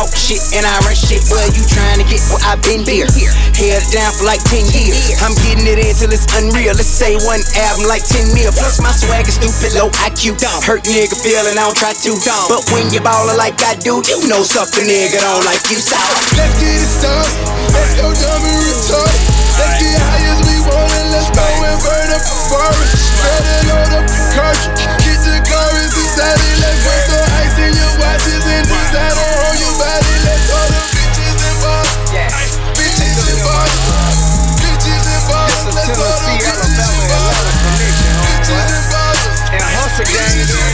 talk 0.02 0.18
shit 0.18 0.42
and 0.58 0.66
I 0.66 0.74
run 0.82 0.98
shit. 0.98 1.22
Well, 1.30 1.46
you 1.54 1.62
trying 1.70 2.02
to 2.02 2.06
get 2.10 2.22
what 2.34 2.42
I've 2.42 2.62
been 2.66 2.82
here. 2.82 3.06
Held 3.54 3.86
down 3.94 4.10
for 4.18 4.26
like 4.26 4.42
10 4.50 4.66
years. 4.74 4.98
I'm 5.22 5.38
getting 5.46 5.70
it 5.70 5.78
in 5.78 5.94
till 5.94 6.10
it's 6.10 6.26
unreal. 6.34 6.74
Let's 6.74 6.90
say 6.90 7.22
one 7.22 7.42
album 7.70 7.86
like 7.86 8.02
10 8.02 8.34
mil. 8.34 8.50
Plus 8.58 8.82
my 8.82 8.90
swag 8.90 9.30
is 9.30 9.38
stupid, 9.38 9.78
low 9.78 9.94
IQ. 10.02 10.42
Hurt 10.66 10.82
nigga 10.90 11.14
feeling, 11.22 11.54
I 11.54 11.70
don't 11.70 11.78
try 11.78 11.94
to. 11.94 12.12
But 12.50 12.66
when 12.74 12.90
you 12.90 13.02
ballin' 13.06 13.38
like 13.38 13.62
I 13.62 13.78
do, 13.78 14.02
you 14.10 14.26
know 14.26 14.42
something 14.42 14.86
nigga 14.90 15.22
don't 15.22 15.46
like 15.46 15.62
you. 15.70 15.78
So 15.78 15.98
Let's 16.34 16.58
get 16.58 16.82
it 16.82 16.90
started. 16.90 17.38
Let's 17.70 17.94
go 18.02 18.10
dumb 18.10 18.42
and 18.42 18.58
retarded. 18.58 19.22
Let's 19.62 19.76
get 19.78 20.02
high 20.02 20.26
as 20.34 20.40
we 20.50 20.58
want 20.66 20.90
and 20.98 21.08
let's 21.14 21.30
go 21.30 21.46
and 21.46 21.78
burn 21.86 22.10
up 22.10 22.26
a 22.26 22.38
forest. 22.50 22.98
Better 23.22 23.60
load 23.70 23.92
up 24.02 24.06
the 24.10 24.22
cartridge. 24.34 24.82
Get 25.06 25.20
the 25.22 25.38
car 25.46 25.70
is 25.78 25.94
decided. 25.94 26.56
Let's 26.58 26.80
put 26.82 27.02
some 27.06 27.30
ice 27.38 27.58
in 27.62 27.72
your 27.78 27.94
watches 28.02 28.44
and 28.50 28.66
designer 28.66 29.21
the 35.96 36.08
bitches 36.22 36.60
and. 36.62 37.82
Bitches 38.24 38.68
and. 38.72 39.12
And 39.52 39.60
hustle 39.60 40.08
gang 40.08 40.40
is 40.40 40.48
in 40.48 40.72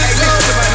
Hey, 0.00 0.16
listen 0.16 0.40
to 0.48 0.54
my 0.56 0.68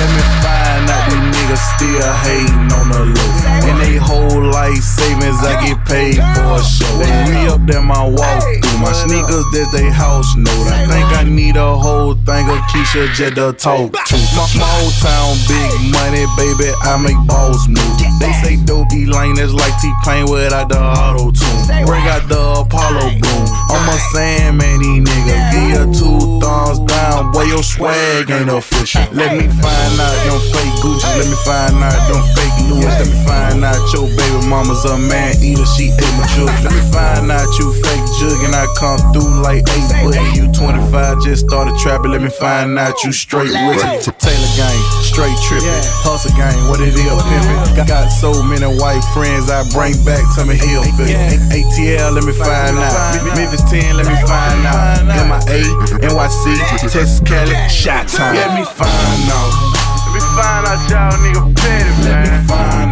Let 0.00 0.08
me 0.16 0.22
find 0.40 0.88
out 0.88 1.04
these 1.12 1.26
niggas 1.36 1.64
still 1.76 2.12
hating 2.24 2.72
on 2.72 2.88
the 2.88 3.02
low. 3.12 3.32
And 3.68 3.76
they 3.84 3.96
whole 3.96 4.40
life 4.40 4.80
savings, 4.80 5.44
I 5.44 5.60
get 5.66 5.84
paid 5.84 6.16
for 6.16 6.56
a 6.56 6.62
show. 6.64 6.88
Re 7.28 7.48
up 7.52 7.60
there, 7.66 7.82
my 7.82 8.08
walk. 8.08 8.69
My 8.80 8.92
sneakers, 8.92 9.44
that's 9.52 9.70
they 9.72 9.90
house 9.90 10.34
note. 10.36 10.72
I 10.72 10.88
think 10.88 11.06
I 11.12 11.24
need 11.24 11.56
a 11.56 11.76
whole 11.76 12.14
thing 12.14 12.48
of 12.48 12.60
Keisha 12.72 13.12
just 13.12 13.36
the 13.36 13.52
talk 13.52 13.92
to. 13.92 14.16
My 14.32 14.48
Small 14.48 14.84
town, 15.04 15.36
big 15.44 15.76
money, 15.92 16.24
baby, 16.40 16.72
I 16.80 16.96
make 16.96 17.20
balls 17.28 17.68
move. 17.68 18.00
They 18.20 18.32
say 18.40 18.56
dope 18.64 18.88
be 18.88 19.04
is 19.04 19.52
like 19.52 19.72
T-Pain 19.80 20.30
without 20.32 20.68
the 20.68 20.80
auto 20.80 21.30
tune. 21.30 21.84
Bring 21.84 22.08
out 22.08 22.24
the 22.28 22.40
Apollo 22.64 23.20
boom. 23.20 23.44
I'm 23.68 23.88
a 23.88 23.96
Sandman, 24.16 24.80
these 24.80 25.04
niggas. 25.04 25.44
Give 25.52 25.68
you 25.76 25.84
two 25.92 26.40
thumbs 26.40 26.80
down, 26.88 27.32
boy, 27.32 27.44
your 27.52 27.62
swag 27.62 28.30
ain't 28.30 28.48
official. 28.48 29.04
Let 29.12 29.36
me 29.36 29.44
find 29.60 29.92
out 30.00 30.16
them 30.24 30.40
fake 30.52 30.74
Gucci, 30.80 31.04
let 31.20 31.28
me 31.28 31.36
find 31.44 31.76
out 31.84 32.00
them 32.08 32.22
fake 32.32 32.56
Louis, 32.68 32.88
let 32.88 33.06
me 33.06 33.18
find 33.28 33.64
out 33.64 33.80
your 33.92 34.08
baby 34.16 34.40
mama's 34.48 34.84
a 34.84 34.96
man 34.98 35.36
eater, 35.42 35.66
she 35.66 35.92
ate 35.92 36.14
my 36.16 36.26
children. 36.34 36.56
Let 36.64 36.72
me 36.72 36.84
find 36.90 37.30
out 37.30 37.48
you 37.58 37.72
fake 37.72 38.04
jug 38.18 38.40
and 38.44 38.54
I 38.54 38.66
come 38.78 39.00
through 39.12 39.42
like 39.42 39.64
eight, 39.64 39.90
but 40.04 40.16
you 40.36 40.50
25, 40.52 41.22
just 41.22 41.46
started 41.46 41.74
trapping, 41.78 42.10
let 42.12 42.22
me 42.22 42.30
find 42.30 42.78
out 42.78 43.02
you 43.02 43.12
straight 43.12 43.50
with 43.50 43.80
it. 43.80 44.06
Taylor 44.18 44.52
gang, 44.56 44.80
straight 45.02 45.36
tripping, 45.46 45.70
hustle 46.04 46.34
gang, 46.36 46.56
what 46.68 46.80
it 46.80 46.94
is, 46.94 47.02
pimpin'. 47.02 47.76
Got, 47.76 47.88
got 47.88 48.08
so 48.08 48.30
many 48.42 48.66
white 48.78 49.04
friends 49.14 49.50
I 49.50 49.64
bring 49.72 49.96
back 50.04 50.22
to 50.36 50.44
me 50.44 50.56
hill 50.56 50.82
ATL, 50.82 52.14
let 52.14 52.24
me 52.24 52.32
find 52.32 52.76
out. 52.78 53.36
Memphis 53.36 53.64
10, 53.70 53.96
let 53.96 54.06
me 54.06 54.16
find 54.26 54.62
out. 54.66 55.02
MIA, 55.06 55.64
NYC, 56.04 56.58
Texas, 56.78 57.20
Cali, 57.20 57.56
Shot 57.68 58.08
Town. 58.08 58.34
Let 58.34 58.58
me 58.58 58.64
find 58.64 59.30
out. 59.30 59.80
Let 60.06 60.14
me 60.14 60.20
find 60.34 60.66
out 60.66 60.80
y'all 60.90 61.14
nigga 61.22 61.42
petty, 61.56 61.90
man. 62.02 62.24
Let 62.24 62.42
me 62.42 62.48
find 62.48 62.89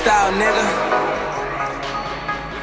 Lifestyle, 0.00 0.32
nigga. 0.32 0.64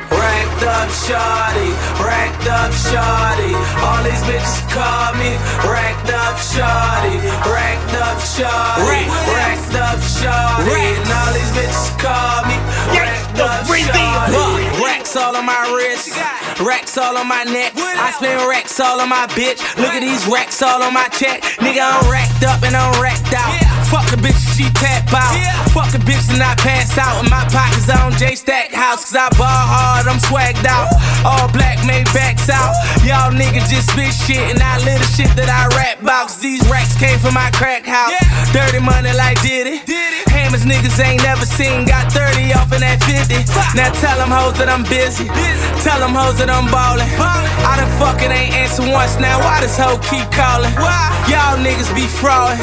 Racked 0.10 0.64
up 0.66 0.90
shawty, 0.90 1.70
racked 2.02 2.48
up 2.50 2.72
shawty. 2.74 3.54
All 3.78 4.02
these 4.02 4.24
bitches 4.26 4.66
call 4.74 5.14
me 5.22 5.38
racked 5.62 6.10
up 6.10 6.34
shawty, 6.42 7.22
racked 7.46 7.94
up 7.94 8.18
shawty, 8.18 9.06
racked 9.38 9.76
up 9.78 10.00
shawty. 10.02 10.98
And 10.98 11.12
all 11.14 11.34
these 11.38 11.52
bitches 11.54 12.00
call 12.02 12.42
me 12.50 12.58
racked 12.98 13.40
up 13.40 13.68
shawty. 13.70 14.84
Racks 14.84 15.16
all 15.16 15.36
on 15.36 15.46
my 15.46 15.62
wrist, 15.76 16.18
racks 16.60 16.98
all 16.98 17.18
on 17.18 17.28
my 17.28 17.44
neck. 17.44 17.74
I 17.78 18.12
spend 18.18 18.50
racks 18.50 18.80
all 18.80 19.00
on 19.00 19.10
my 19.10 19.28
bitch. 19.38 19.62
Look 19.78 19.94
at 19.94 20.02
these 20.02 20.26
racks 20.26 20.64
all 20.64 20.82
on 20.82 20.92
my 20.92 21.08
check. 21.10 21.44
Nigga, 21.62 21.86
I'm 21.86 22.10
racked 22.10 22.44
up 22.46 22.64
and 22.64 22.76
I'm 22.76 23.00
racked 23.00 23.32
out. 23.34 23.67
Fuck 23.88 24.12
a 24.12 24.18
bitch, 24.20 24.40
she 24.56 24.68
tap 24.76 25.08
out. 25.16 25.32
Fuck 25.72 25.96
a 25.96 26.00
bitch 26.04 26.28
and 26.34 26.44
I 26.44 26.56
pass 26.60 26.98
out. 26.98 27.24
In 27.24 27.30
my 27.32 27.48
pockets 27.56 27.90
on 27.90 28.12
J 28.20 28.36
Stack 28.36 28.72
House, 28.72 29.08
cause 29.08 29.16
I 29.16 29.30
ball 29.40 29.48
hard, 29.48 30.08
I'm 30.08 30.20
swagged 30.20 30.66
out. 30.68 30.92
All 31.24 31.48
black 31.52 31.80
made 31.88 32.06
backs 32.12 32.50
out. 32.50 32.76
Y'all 33.08 33.32
niggas 33.32 33.72
just 33.72 33.92
spit 33.92 34.12
shit 34.12 34.44
and 34.52 34.60
I 34.60 34.78
live 34.84 35.00
the 35.00 35.10
shit 35.16 35.32
that 35.40 35.48
I 35.48 35.72
rap 35.80 36.04
about. 36.04 36.28
Cause 36.28 36.44
these 36.44 36.60
racks 36.68 37.00
came 37.00 37.20
from 37.20 37.34
my 37.34 37.50
crack 37.56 37.88
house. 37.88 38.12
Dirty 38.52 38.84
money 38.84 39.12
like 39.16 39.40
did 39.42 39.68
it. 39.68 39.88
Hammers 40.28 40.68
niggas 40.68 41.00
ain't 41.00 41.24
never 41.24 41.46
seen. 41.48 41.86
Got 41.88 42.12
30 42.12 42.54
off 42.60 42.72
in 42.76 42.84
that 42.84 43.00
50. 43.08 43.40
Now 43.72 43.88
tell 44.04 44.20
them 44.20 44.32
hoes 44.32 44.60
that 44.60 44.68
I'm 44.68 44.84
busy. 44.84 45.32
Tell 45.84 46.00
them 46.04 46.12
hoes 46.12 46.40
that 46.44 46.52
I'm 46.52 46.68
ballin'. 46.68 47.08
I 47.64 47.80
done 47.80 47.92
fucking 48.00 48.32
ain't 48.32 48.56
answer 48.56 48.84
once 48.84 49.16
now. 49.20 49.40
Why 49.40 49.64
this 49.64 49.80
hoe 49.80 50.00
keep 50.12 50.28
calling? 50.36 50.72
Y'all 51.32 51.56
niggas 51.60 51.92
be 51.96 52.04
fraudin'. 52.04 52.60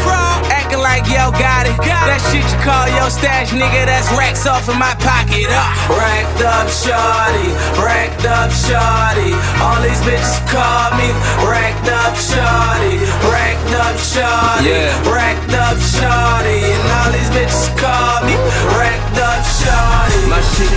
Acting 0.53 0.81
like 0.85 1.09
y'all 1.15 1.31
got 1.31 1.71
it. 1.71 1.79
That 1.79 2.21
shit 2.29 2.45
you 2.45 2.59
call 2.61 2.91
your 2.91 3.09
stash, 3.09 3.55
nigga. 3.55 3.87
That's 3.87 4.11
racks 4.19 4.45
off 4.51 4.67
in 4.69 4.77
my 4.77 4.93
pocket. 4.99 5.47
Uh. 5.47 5.63
Racked 5.95 6.43
up 6.43 6.67
shorty. 6.69 7.49
Racked 7.79 8.27
up 8.27 8.51
shorty. 8.51 9.33
All 9.63 9.79
these 9.81 10.03
bitches 10.03 10.43
call 10.51 10.91
me. 10.99 11.09
Racked 11.47 11.89
up 11.89 12.15
shorty. 12.19 12.99
Racked 13.31 13.75
up 13.79 13.97
shorty. 13.97 14.75
Racked 15.07 15.55
up 15.55 15.79
shorty. 15.79 16.59
And 16.75 16.87
all 16.99 17.11
these 17.15 17.31
bitches 17.33 17.71
call 17.79 18.27
me. 18.27 18.35
Racked 18.75 19.19
up 19.23 19.43
shorty. 19.47 20.21
My 20.29 20.43
shit. 20.59 20.75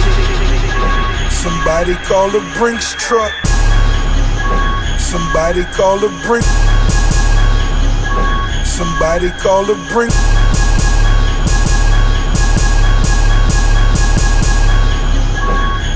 Somebody 1.33 1.97
call 2.05 2.29
a 2.31 2.41
Brinks 2.55 2.93
truck. 3.01 3.33
Somebody 4.99 5.63
call 5.73 5.97
a 6.03 6.09
Brink. 6.23 6.45
Somebody 8.77 9.33
call 9.41 9.65
a 9.71 9.75
Brink. 9.89 10.13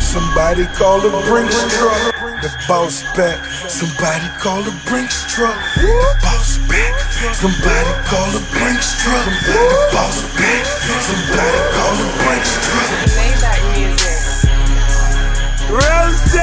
Somebody 0.02 0.66
call 0.74 1.06
a 1.06 1.14
Brinks 1.30 1.62
truck. 1.78 2.02
The 2.42 2.50
boss 2.68 3.04
back. 3.16 3.46
Somebody 3.70 4.26
call 4.40 4.66
a 4.66 4.74
Brinks 4.90 5.32
truck. 5.32 5.56
The 5.76 6.18
boss 6.24 6.58
back. 6.66 6.98
Somebody 7.38 7.94
call 8.10 8.34
a 8.34 8.42
Brinks 8.50 8.98
truck. 9.04 9.30
The 9.30 9.62
boss 9.94 10.26
back. 10.34 10.66
Somebody 11.06 11.62
call 11.78 12.02
a 12.02 12.10
Brinks 12.26 12.58
truck. 12.66 12.90
Rose, 15.70 16.34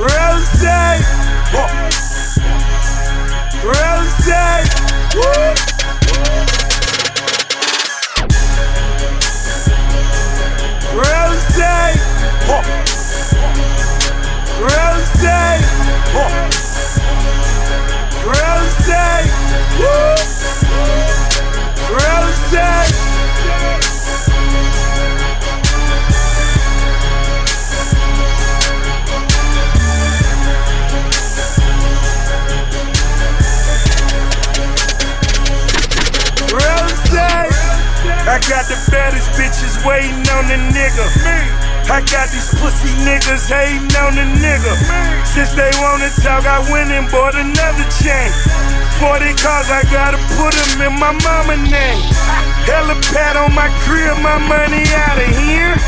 Rose, 0.00 0.64
Rose, 3.64 4.28
Rose, 5.14 5.64
Rose, 10.92 11.64
Rose, 18.04 18.64
Rose. 21.90 23.03
I 38.34 38.42
got 38.50 38.66
the 38.66 38.74
baddest 38.90 39.30
bitches 39.38 39.78
waiting 39.86 40.26
on 40.34 40.50
the 40.50 40.58
nigga. 40.74 41.06
Me. 41.22 41.38
I 41.86 42.02
got 42.02 42.34
these 42.34 42.50
pussy 42.58 42.90
niggas 43.06 43.46
hating 43.46 43.94
on 43.94 44.18
the 44.18 44.26
nigga. 44.42 44.74
Since 45.22 45.54
they 45.54 45.70
wanna 45.78 46.10
talk, 46.18 46.42
I 46.42 46.58
went 46.66 46.90
and 46.90 47.06
bought 47.14 47.38
another 47.38 47.86
chain. 48.02 48.34
40 48.98 49.38
cars, 49.38 49.70
I 49.70 49.86
gotta 49.86 50.18
put 50.34 50.50
them 50.50 50.90
in 50.90 50.98
my 50.98 51.14
mama 51.22 51.62
name. 51.62 52.02
Hella 52.66 52.98
pat 53.14 53.38
on 53.38 53.54
my 53.54 53.70
crib, 53.86 54.18
my 54.18 54.42
money 54.50 54.82
out 55.06 55.14
of 55.14 55.30
here. 55.38 55.78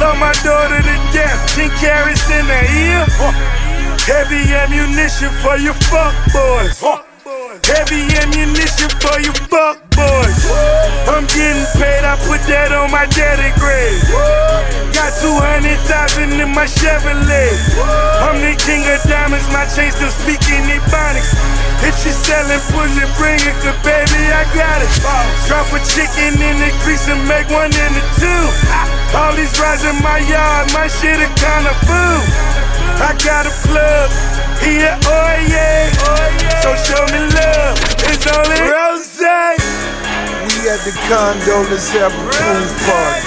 Love 0.00 0.16
my 0.16 0.32
daughter 0.40 0.80
to 0.80 0.96
death, 1.12 1.36
10 1.52 1.68
carats 1.84 2.24
in 2.32 2.48
the 2.48 2.60
ear. 2.80 3.04
Heavy 4.08 4.40
ammunition 4.56 5.28
for 5.44 5.60
your 5.60 5.76
fuck 5.92 6.16
boys. 6.32 6.80
Heavy 7.50 8.06
ammunition 8.22 8.86
for 9.02 9.18
you 9.18 9.34
fuck 9.50 9.82
boys. 9.98 10.38
I'm 11.10 11.26
getting 11.26 11.66
paid, 11.74 12.06
I 12.06 12.14
put 12.22 12.38
that 12.46 12.70
on 12.70 12.94
my 12.94 13.10
daddy 13.10 13.50
grave. 13.58 13.98
Got 14.94 15.18
200,000 15.18 16.30
in 16.30 16.46
my 16.54 16.70
Chevrolet. 16.70 17.50
I'm 18.22 18.38
the 18.38 18.54
king 18.54 18.86
of 18.86 19.02
diamonds, 19.02 19.50
my 19.50 19.66
chain 19.66 19.90
still 19.90 20.14
speaking 20.14 20.62
Ebonics. 20.70 21.34
If 21.82 21.98
she 21.98 22.14
selling 22.14 22.62
pussy, 22.70 23.02
bring 23.18 23.42
it, 23.42 23.56
cause 23.66 23.74
baby, 23.82 24.30
I 24.30 24.46
got 24.54 24.78
it. 24.78 24.92
Drop 25.50 25.66
a 25.74 25.82
chicken 25.90 26.38
in 26.38 26.54
the 26.62 26.70
grease 26.86 27.10
and 27.10 27.18
make 27.26 27.50
one 27.50 27.74
in 27.74 27.92
the 27.98 28.04
two. 28.14 28.42
All 29.18 29.34
these 29.34 29.58
rides 29.58 29.82
in 29.82 29.98
my 30.06 30.22
yard, 30.22 30.70
my 30.70 30.86
shit 30.86 31.18
a 31.18 31.26
kind 31.34 31.66
of 31.66 31.74
food. 31.82 32.22
I 33.02 33.10
got 33.26 33.42
a 33.42 33.54
plug, 33.66 34.06
yeah, 34.62 35.02
oh 35.02 35.34
yeah. 35.50 35.90
So 36.60 36.76
show 36.76 37.00
me 37.08 37.16
love, 37.32 37.39
condo, 41.10 41.66
have 41.66 42.14
a 42.14 42.22
pool 42.30 42.70
party. 42.86 43.26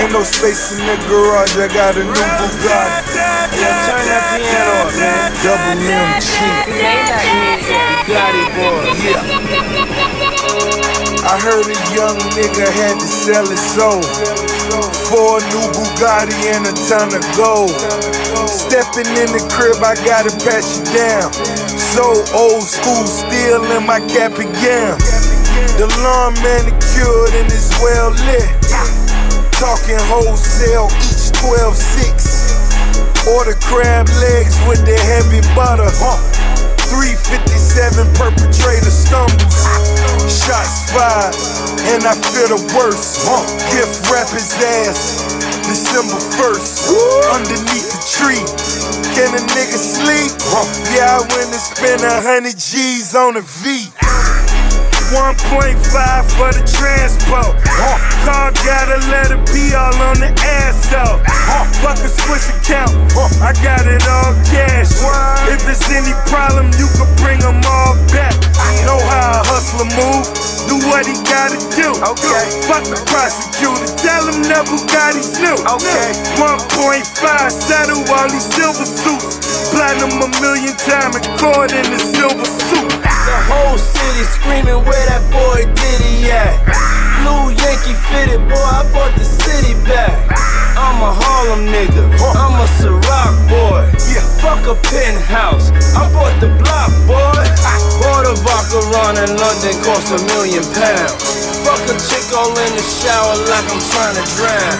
Ain't 0.00 0.16
no 0.16 0.24
space 0.24 0.72
in 0.72 0.80
the 0.88 0.96
garage, 1.12 1.60
I 1.60 1.68
got 1.68 1.92
a 2.00 2.04
new 2.04 2.08
Bugatti. 2.08 3.20
Yeah, 3.52 3.84
turn 3.84 4.00
that 4.08 4.24
piano 4.32 4.80
up, 4.80 4.96
man. 4.96 5.28
Double 5.44 5.76
M 5.76 6.08
cheap. 6.24 6.72
Bugatti 8.08 8.48
boy, 8.56 8.80
yeah. 9.04 9.20
I 11.28 11.36
heard 11.36 11.68
a 11.68 11.76
young 11.92 12.16
nigga 12.32 12.64
had 12.64 12.96
to 12.96 13.04
sell 13.04 13.44
his 13.44 13.60
soul 13.60 14.00
for 15.12 15.36
a 15.36 15.44
new 15.52 15.68
Bugatti 15.76 16.32
and 16.56 16.64
a 16.64 16.72
ton 16.88 17.12
of 17.12 17.20
gold. 17.36 17.76
Stepping 18.48 19.12
in 19.20 19.28
the 19.36 19.44
crib, 19.52 19.84
I 19.84 20.00
gotta 20.00 20.32
pat 20.40 20.64
you 20.64 20.80
down. 20.96 21.28
So 21.76 22.24
old 22.32 22.64
school, 22.64 23.04
still 23.04 23.68
in 23.76 23.84
my 23.84 24.00
cap 24.08 24.38
and 24.38 24.48
gown. 24.64 24.96
The 25.78 25.86
lawn 26.02 26.34
manicured 26.42 27.34
and 27.34 27.46
it's 27.50 27.74
well 27.82 28.10
lit. 28.26 28.50
Talking 29.58 29.98
wholesale, 30.06 30.86
each 31.02 31.34
12 31.42 31.74
6. 31.74 33.26
Order 33.34 33.58
crab 33.60 34.06
legs 34.22 34.54
with 34.70 34.86
the 34.86 34.94
heavy 34.94 35.42
butter. 35.58 35.90
357 36.88 38.06
perpetrator 38.14 38.90
stumbles. 38.90 39.58
Shots 40.30 40.88
fired, 40.94 41.36
and 41.92 42.06
I 42.06 42.14
feel 42.32 42.48
the 42.54 42.60
worst. 42.72 43.26
Gift 43.74 44.08
wrap 44.08 44.30
his 44.30 44.54
ass. 44.62 45.20
December 45.68 46.16
1st, 46.40 46.88
underneath 47.34 47.92
the 47.92 48.00
tree. 48.08 48.40
Can 49.12 49.34
a 49.36 49.42
nigga 49.52 49.76
sleep? 49.76 50.32
Yeah, 50.96 51.18
I 51.18 51.20
went 51.34 51.52
and 51.52 51.60
spent 51.60 52.02
a 52.02 52.22
hundred 52.22 52.56
G's 52.56 53.14
on 53.14 53.36
a 53.36 53.42
V. 53.42 53.92
1.5 55.08 55.72
for 56.36 56.52
the 56.52 56.60
transport. 56.68 57.56
Car 58.28 58.52
gotta 58.60 59.00
let 59.08 59.32
it 59.32 59.40
be 59.48 59.72
all 59.72 59.96
on 60.04 60.20
the 60.20 60.28
ass 60.44 60.92
out. 60.92 61.24
Fuck 61.80 61.96
a 62.04 62.10
Swiss 62.12 62.52
account, 62.52 62.92
I 63.40 63.56
got 63.64 63.88
it 63.88 64.04
all 64.04 64.36
cash. 64.52 64.92
If 65.48 65.64
it's 65.64 65.88
any 65.88 66.12
problem, 66.28 66.68
you 66.76 66.84
can 66.92 67.08
bring 67.24 67.40
them 67.40 67.56
all 67.64 67.96
back. 68.12 68.36
Know 68.84 69.00
how 69.08 69.40
a 69.40 69.48
hustler 69.48 69.88
move, 69.96 70.28
do 70.68 70.76
what 70.92 71.08
he 71.08 71.16
gotta 71.24 71.56
do. 71.72 71.88
Okay. 72.04 72.44
Fuck 72.68 72.84
the 72.92 73.00
prosecutor, 73.08 73.88
tell 73.96 74.28
him 74.28 74.44
that 74.52 74.68
Bugatti's 74.68 75.40
new. 75.40 75.56
Okay. 75.56 76.12
1.5, 76.36 77.48
settle 77.48 78.04
all 78.12 78.28
these 78.28 78.44
silver 78.52 78.84
suits. 78.84 79.40
Platinum 79.72 80.20
a 80.20 80.28
million 80.44 80.76
time 80.84 81.16
and 81.16 81.24
caught 81.40 81.72
in 81.72 81.96
the 81.96 82.00
silver 82.12 82.44
suit. 82.44 83.07
Whole 83.46 83.78
city 83.78 84.24
screaming 84.26 84.82
where 84.82 85.04
that 85.06 85.22
boy 85.30 85.62
Diddy 85.70 86.32
at. 86.34 86.58
Blue 87.22 87.54
Yankee 87.54 87.94
fitted, 88.10 88.42
boy, 88.50 88.58
I 88.58 88.82
bought 88.90 89.14
the 89.14 89.24
city 89.24 89.78
back. 89.86 90.16
I'm 90.78 91.02
a 91.02 91.10
Harlem 91.14 91.66
nigga, 91.70 92.06
I'm 92.34 92.58
a 92.58 92.66
Ciroc 92.78 93.34
boy. 93.50 93.86
Yeah, 94.10 94.22
fuck 94.42 94.62
a 94.66 94.74
penthouse, 94.90 95.70
I 95.94 96.06
bought 96.14 96.34
the 96.42 96.50
block, 96.62 96.90
boy. 97.06 97.42
Bought 97.98 98.30
a 98.30 98.34
vodka 98.46 98.78
run 98.94 99.18
in 99.18 99.30
London, 99.34 99.74
cost 99.82 100.14
a 100.14 100.18
million 100.34 100.62
pounds. 100.74 101.18
Fuck 101.66 101.82
a 101.90 101.94
chick 101.98 102.26
all 102.30 102.54
in 102.54 102.72
the 102.78 102.84
shower 102.86 103.34
like 103.50 103.66
I'm 103.66 103.82
trying 103.90 104.16
to 104.18 104.24
drown. 104.38 104.76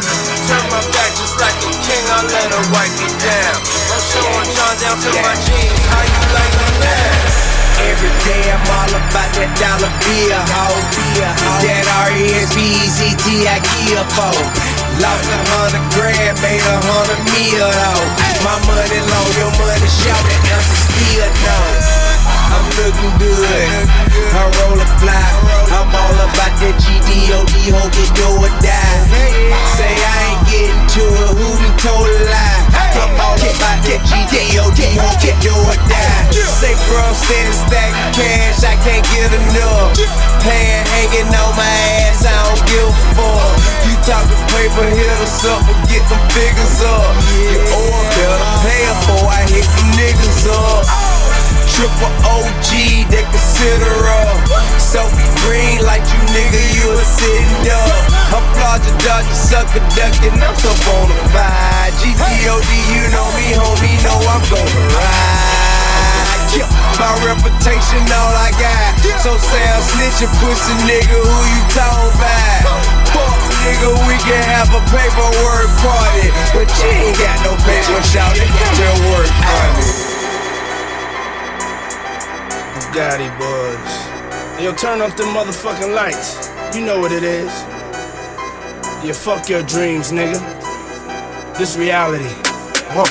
Turn 0.46 0.64
my 0.70 0.82
back 0.94 1.10
just 1.18 1.36
like 1.42 1.58
a 1.66 1.72
king, 1.82 2.04
I 2.14 2.22
let 2.30 2.48
her 2.54 2.64
wipe 2.70 2.94
me 3.02 3.10
down. 3.18 3.58
I'm 3.90 4.02
showing 4.02 4.48
John 4.54 4.74
down 4.78 4.96
to 5.02 5.10
my 5.18 5.34
jeans, 5.42 5.82
how 5.90 6.02
you 6.06 6.22
like 6.30 6.54
me 6.54 6.68
now? 6.78 7.47
Every 7.86 8.12
day 8.26 8.42
I'm 8.50 8.62
all 8.74 8.90
about 8.90 9.30
that 9.38 9.50
dollar 9.58 9.92
bill, 10.02 10.42
ho. 10.50 10.66
That 11.62 11.86
R-E-S-P-E-C-T 12.10 13.24
I 13.46 13.58
kill 13.62 14.04
for. 14.14 14.34
Lost 14.98 15.26
a 15.30 15.38
hundred 15.50 15.84
grand, 15.94 16.34
made 16.42 16.62
a 16.62 16.76
hundred 16.82 17.20
mil, 17.30 17.66
though. 17.66 18.02
My 18.42 18.58
money 18.66 19.00
long, 19.02 19.30
your 19.38 19.52
money 19.58 19.90
short, 19.90 20.22
the 20.26 20.36
answer 20.54 20.78
still 20.90 21.30
no. 21.44 21.97
I'm 22.48 22.66
looking 22.80 23.14
good, 23.20 23.44
I 24.32 24.42
roll 24.60 24.78
a 24.80 24.86
fly. 24.98 25.28
I'm 25.68 25.88
all 25.92 26.16
about 26.16 26.54
that 26.58 26.74
GDOD, 26.80 27.54
hope 27.76 27.92
it 27.92 28.10
do 28.16 28.28
or 28.40 28.52
die. 28.64 29.00
Say 29.76 29.92
I 29.92 30.16
ain't 30.32 30.42
getting 30.48 30.84
to 30.96 31.04
it, 31.04 31.32
who 31.36 31.48
done 31.60 31.76
told 31.78 32.08
a 32.08 32.20
lie? 32.24 32.60
I'm 32.98 33.14
all 33.20 33.36
about 33.36 33.78
that 33.84 34.00
GDOD, 34.08 34.80
hope 34.96 35.22
it 35.22 35.36
do 35.44 35.52
or 35.52 35.78
die. 35.86 36.18
Say 36.58 36.74
bro, 36.88 37.04
stand 37.14 37.54
stacking 37.54 38.10
cash, 38.16 38.64
I 38.64 38.74
can't 38.82 39.04
get 39.12 39.30
enough. 39.30 39.94
Pan 40.42 40.86
hanging 40.86 41.30
on 41.34 41.52
my 41.58 41.74
ass, 42.06 42.24
I 42.24 42.34
don't 42.46 42.62
give 42.70 42.88
a 42.88 42.94
fuck. 43.18 43.52
You 43.86 43.94
talking 44.06 44.42
paper, 44.54 44.86
hit 44.86 45.18
us 45.22 45.44
up 45.44 45.62
and 45.66 45.80
get 45.90 46.02
them 46.08 46.22
figures 46.30 46.78
up. 46.82 47.12
You 47.50 47.58
owe 47.74 47.90
better 48.14 48.40
pay 48.62 48.82
before 48.86 49.26
I 49.28 49.42
hit 49.50 49.66
them 49.66 49.88
niggas 49.98 50.46
up. 50.48 50.86
Triple 51.74 52.10
OG, 52.26 52.70
they 53.10 53.24
consider 53.28 53.92
up. 54.08 54.38
So 54.78 55.04
green 55.44 55.84
like 55.84 56.02
you 56.06 56.20
nigga, 56.32 56.62
you 56.74 56.86
a 56.90 57.04
sitting. 57.04 57.68
Applaud 58.32 58.84
your 58.86 58.98
dog, 59.04 59.24
you 59.26 59.34
sucker 59.34 59.82
ducking, 59.94 60.36
I'm 60.38 60.56
so 60.56 60.72
bona 60.86 61.14
fide. 61.34 61.92
GDOD, 62.00 62.70
you 62.94 63.02
know 63.12 63.28
me, 63.36 63.52
homie, 63.58 63.96
know 64.04 64.18
I'm 64.28 64.42
gonna 64.50 64.94
ride. 64.96 65.57
Yeah, 66.58 66.66
my 66.98 67.14
reputation, 67.22 68.02
all 68.10 68.34
I 68.34 68.50
got. 68.58 68.98
So 69.22 69.38
say 69.38 69.62
I'm 69.62 69.78
snitching, 69.94 70.32
pussy 70.42 70.74
nigga, 70.90 71.14
who 71.22 71.38
you 71.54 71.62
talking 71.70 72.10
about? 72.18 72.82
Fuck 73.14 73.38
nigga, 73.62 73.94
we 74.10 74.18
can 74.26 74.42
have 74.42 74.66
a 74.74 74.82
paperwork 74.90 75.70
party. 75.78 76.34
But 76.50 76.66
you 76.82 76.90
ain't 76.90 77.14
got 77.14 77.38
no 77.46 77.54
paper, 77.62 78.02
shout 78.02 78.34
it, 78.34 78.50
get 78.50 78.74
your 78.74 78.96
work 79.06 79.30
party. 79.46 79.86
Bugatti 82.74 83.30
boys. 83.38 83.94
Yo, 84.58 84.74
turn 84.74 85.00
off 85.00 85.16
the 85.16 85.22
motherfucking 85.30 85.94
lights. 85.94 86.50
You 86.74 86.84
know 86.84 86.98
what 86.98 87.12
it 87.12 87.22
is. 87.22 87.52
Yeah, 89.06 89.12
fuck 89.14 89.48
your 89.48 89.62
dreams, 89.62 90.10
nigga. 90.10 90.42
This 91.56 91.76
reality. 91.76 92.26
Huh. 92.90 93.06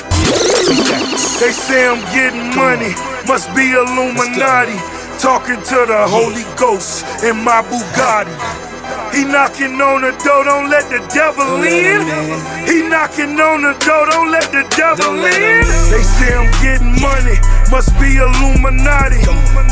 They 1.40 1.52
say 1.52 1.86
I'm 1.88 2.02
getting 2.12 2.54
money, 2.54 2.92
must 3.28 3.54
be 3.54 3.72
Illuminati. 3.72 4.80
Talking 5.20 5.60
to 5.60 5.78
the 5.84 6.06
Holy 6.08 6.46
Ghost 6.56 7.04
in 7.22 7.36
my 7.44 7.60
Bugatti. 7.60 8.32
He 9.12 9.24
knocking 9.24 9.76
on 9.80 10.00
the 10.00 10.12
door, 10.24 10.44
don't 10.44 10.70
let 10.70 10.88
the 10.88 11.04
devil 11.12 11.60
in. 11.60 12.00
He 12.64 12.88
knocking 12.88 13.36
on 13.36 13.60
the 13.62 13.74
door, 13.84 14.06
don't 14.08 14.30
let 14.30 14.48
the 14.50 14.64
devil 14.72 15.12
in. 15.12 15.64
They 15.92 16.00
say 16.00 16.32
I'm 16.32 16.48
getting 16.64 16.96
money, 17.02 17.36
must 17.70 17.92
be 18.00 18.16
Illuminati. 18.16 19.20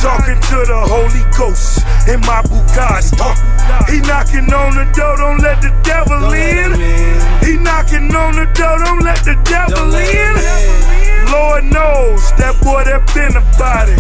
Talking 0.03 0.41
to 0.53 0.59
the 0.69 0.81
Holy 0.85 1.25
Ghost 1.39 1.81
in 2.09 2.21
my 2.29 2.43
Bugatti. 2.45 3.17
He 3.89 4.01
knocking 4.05 4.53
on 4.53 4.77
the 4.77 4.85
door, 4.93 5.17
don't 5.17 5.41
let 5.41 5.63
the 5.63 5.73
devil 5.81 6.29
in. 6.37 6.77
He 7.41 7.57
knocking 7.57 8.13
on 8.15 8.37
the 8.37 8.47
door, 8.53 8.79
don't 8.85 9.01
let 9.01 9.25
the 9.25 9.39
devil 9.49 9.95
in. 9.95 10.96
Lord 11.33 11.65
knows 11.65 12.33
that 12.39 12.55
boy 12.63 12.85
that 12.85 13.03
been 13.15 13.35
about 13.37 13.89
it. 13.89 13.99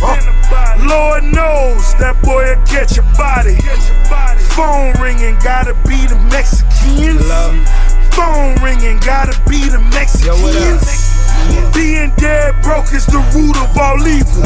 Lord 0.86 1.24
knows 1.24 1.94
that 1.98 2.14
boy 2.22 2.54
will 2.54 2.62
catch 2.66 2.96
your 2.96 3.08
body. 3.18 3.56
Phone 4.54 4.94
ringing, 5.02 5.36
gotta 5.42 5.74
be 5.88 6.06
the 6.06 6.18
Mexicans. 6.30 7.26
Phone 8.14 8.54
ringing, 8.62 8.98
gotta 9.00 9.34
be 9.48 9.68
the 9.68 9.80
Mexicans. 9.92 11.16
Being 11.74 12.12
dead 12.16 12.54
broke 12.62 12.92
is 12.94 13.06
the 13.06 13.20
root 13.34 13.56
of 13.60 13.76
all 13.76 14.00
evil. 14.06 14.42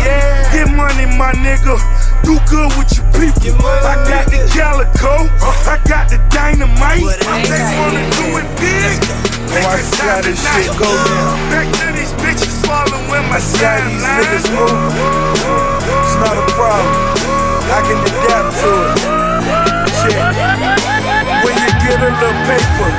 Get 0.51 0.69
money, 0.75 1.07
my 1.17 1.33
nigga. 1.39 1.79
Do 2.25 2.39
good 2.49 2.71
with 2.77 2.91
your 2.97 3.07
people. 3.17 3.57
I 3.65 3.97
got 4.09 4.27
the 4.31 4.41
calico. 4.53 5.29
I 5.67 5.81
got 5.89 6.09
the 6.11 6.19
dynamite. 6.31 7.05
They 7.49 7.63
wanna 7.79 8.05
do 8.17 8.27
it 8.39 8.49
big. 8.61 8.99
Oh, 9.51 9.67
I 9.67 9.83
see 9.83 10.07
how 10.07 10.23
this 10.23 10.39
shit 10.39 10.71
go 10.79 10.87
down. 10.87 11.35
Back 11.51 11.67
to 11.83 11.87
these 11.91 12.15
bitches 12.23 12.55
following 12.63 13.27
my 13.27 13.43
how 13.43 13.83
these 13.83 14.03
niggas 14.05 14.47
move. 14.55 14.95
It's 15.91 16.17
not 16.23 16.39
a 16.39 16.47
problem. 16.55 16.95
I 17.71 17.81
can 17.83 17.99
adapt 17.99 18.51
to 18.63 18.71
it. 18.71 18.99
Shit. 20.01 20.23
When 21.43 21.55
you 21.59 21.71
get 21.83 21.99
a 21.99 22.11
little 22.15 22.39
paper, 22.47 22.91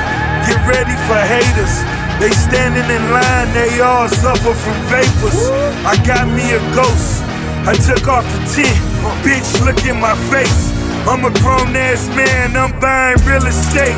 get 0.44 0.60
ready 0.68 0.96
for 1.08 1.20
haters. 1.24 1.74
They 2.20 2.30
standing 2.30 2.84
in 2.84 3.04
line, 3.10 3.48
they 3.54 3.80
all 3.80 4.08
suffer 4.08 4.54
from 4.54 4.76
vapors. 4.92 5.48
I 5.88 5.96
got 6.04 6.28
me 6.28 6.52
a 6.52 6.60
ghost. 6.76 7.31
I 7.64 7.74
took 7.78 8.08
off 8.08 8.26
the 8.26 8.42
tent. 8.50 8.74
Bitch, 9.22 9.62
look 9.64 9.78
in 9.86 10.00
my 10.00 10.14
face. 10.30 10.74
I'm 11.06 11.24
a 11.24 11.30
grown 11.42 11.74
ass 11.74 12.06
man, 12.14 12.56
I'm 12.56 12.74
buying 12.78 13.18
real 13.26 13.46
estate. 13.46 13.94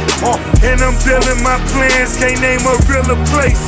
And 0.65 0.81
I'm 0.81 0.97
building 1.05 1.41
my 1.45 1.57
plans, 1.73 2.17
can't 2.17 2.41
name 2.41 2.61
a 2.65 2.77
realer 2.89 3.21
place. 3.29 3.61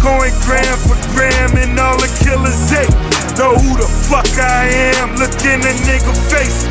Going 0.00 0.32
gram 0.44 0.76
for 0.84 0.96
gram 1.12 1.56
and 1.56 1.78
all 1.80 1.96
the 1.96 2.08
killers 2.24 2.72
ate. 2.72 2.92
Know 3.36 3.56
who 3.56 3.76
the 3.76 3.88
fuck 4.08 4.28
I 4.36 4.68
am, 4.96 5.16
look 5.16 5.32
in 5.44 5.60
a 5.60 5.72
nigga 5.88 6.12
face. 6.28 6.68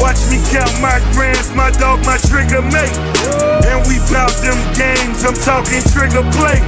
Watch 0.00 0.20
me 0.28 0.40
count 0.52 0.72
my 0.80 1.00
grams, 1.12 1.52
my 1.54 1.70
dog, 1.72 2.04
my 2.04 2.16
trigger 2.28 2.62
mate. 2.62 2.96
And 3.70 3.80
we 3.88 3.98
bout 4.12 4.34
them 4.44 4.58
games, 4.76 5.24
I'm 5.24 5.36
talking 5.40 5.80
trigger 5.94 6.24
play. 6.36 6.60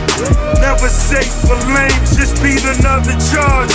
Never 0.61 0.89
safe 0.89 1.33
for 1.45 1.59
lames, 1.73 2.17
just 2.17 2.41
beat 2.43 2.65
another 2.65 3.17
charge. 3.33 3.73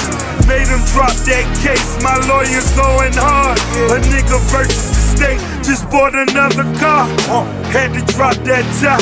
Made 0.50 0.68
him 0.68 0.82
drop 0.92 1.14
that 1.30 1.46
case, 1.62 2.02
my 2.02 2.18
lawyer's 2.26 2.72
going 2.74 3.14
hard. 3.14 3.60
A 3.94 4.02
nigga 4.10 4.42
versus 4.50 4.90
the 4.90 5.02
mistake. 5.22 5.40
Just 5.64 5.90
bought 5.90 6.16
another 6.16 6.64
car. 6.80 7.08
Uh, 7.30 7.46
had 7.72 7.94
to 7.94 8.02
drop 8.14 8.36
that 8.50 8.66
top 8.82 9.02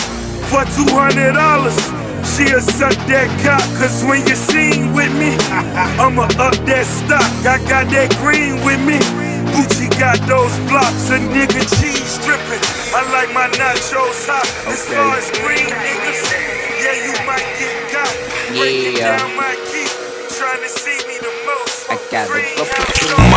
for 0.50 0.64
two 0.76 0.90
hundred 0.94 1.34
dollars. 1.34 1.78
She'll 2.36 2.62
suck 2.62 2.96
that 3.08 3.28
cock, 3.44 3.64
cause 3.80 4.04
when 4.04 4.26
you 4.28 4.36
sing 4.36 4.94
with 4.94 5.12
me, 5.18 5.36
I'ma 6.00 6.24
up 6.38 6.56
that 6.68 6.86
stock. 6.86 7.32
I 7.48 7.58
got 7.68 7.88
that 7.92 8.12
green 8.20 8.64
with 8.66 8.80
me. 8.86 9.00
Gucci 9.56 9.79
got 10.00 10.16
those 10.32 10.56
blocks 10.72 11.12
of 11.12 11.20
nigga 11.36 11.60
cheese 11.76 12.16
dripping. 12.24 12.64
I 12.96 13.04
like 13.12 13.34
my 13.36 13.52
nachos 13.60 14.24
hot. 14.32 14.48
Okay. 14.64 14.72
As 14.72 14.88
far 14.88 15.20
as 15.20 15.28
green 15.44 15.68
niggas, 15.68 16.24
yeah, 16.80 16.96
you 17.04 17.14
might 17.28 17.44
get 17.60 17.76
got. 17.92 18.08
Breaking 18.56 18.96
yeah. 18.96 19.18
down 19.20 19.36
my 19.36 19.54
key, 19.68 19.92
trying 20.40 20.64
to 20.64 20.70
see 20.72 20.96
me 21.06 21.20
the 21.20 21.34
most. 21.46 21.92
I 21.92 22.00
got 22.10 22.32
the 22.32 23.29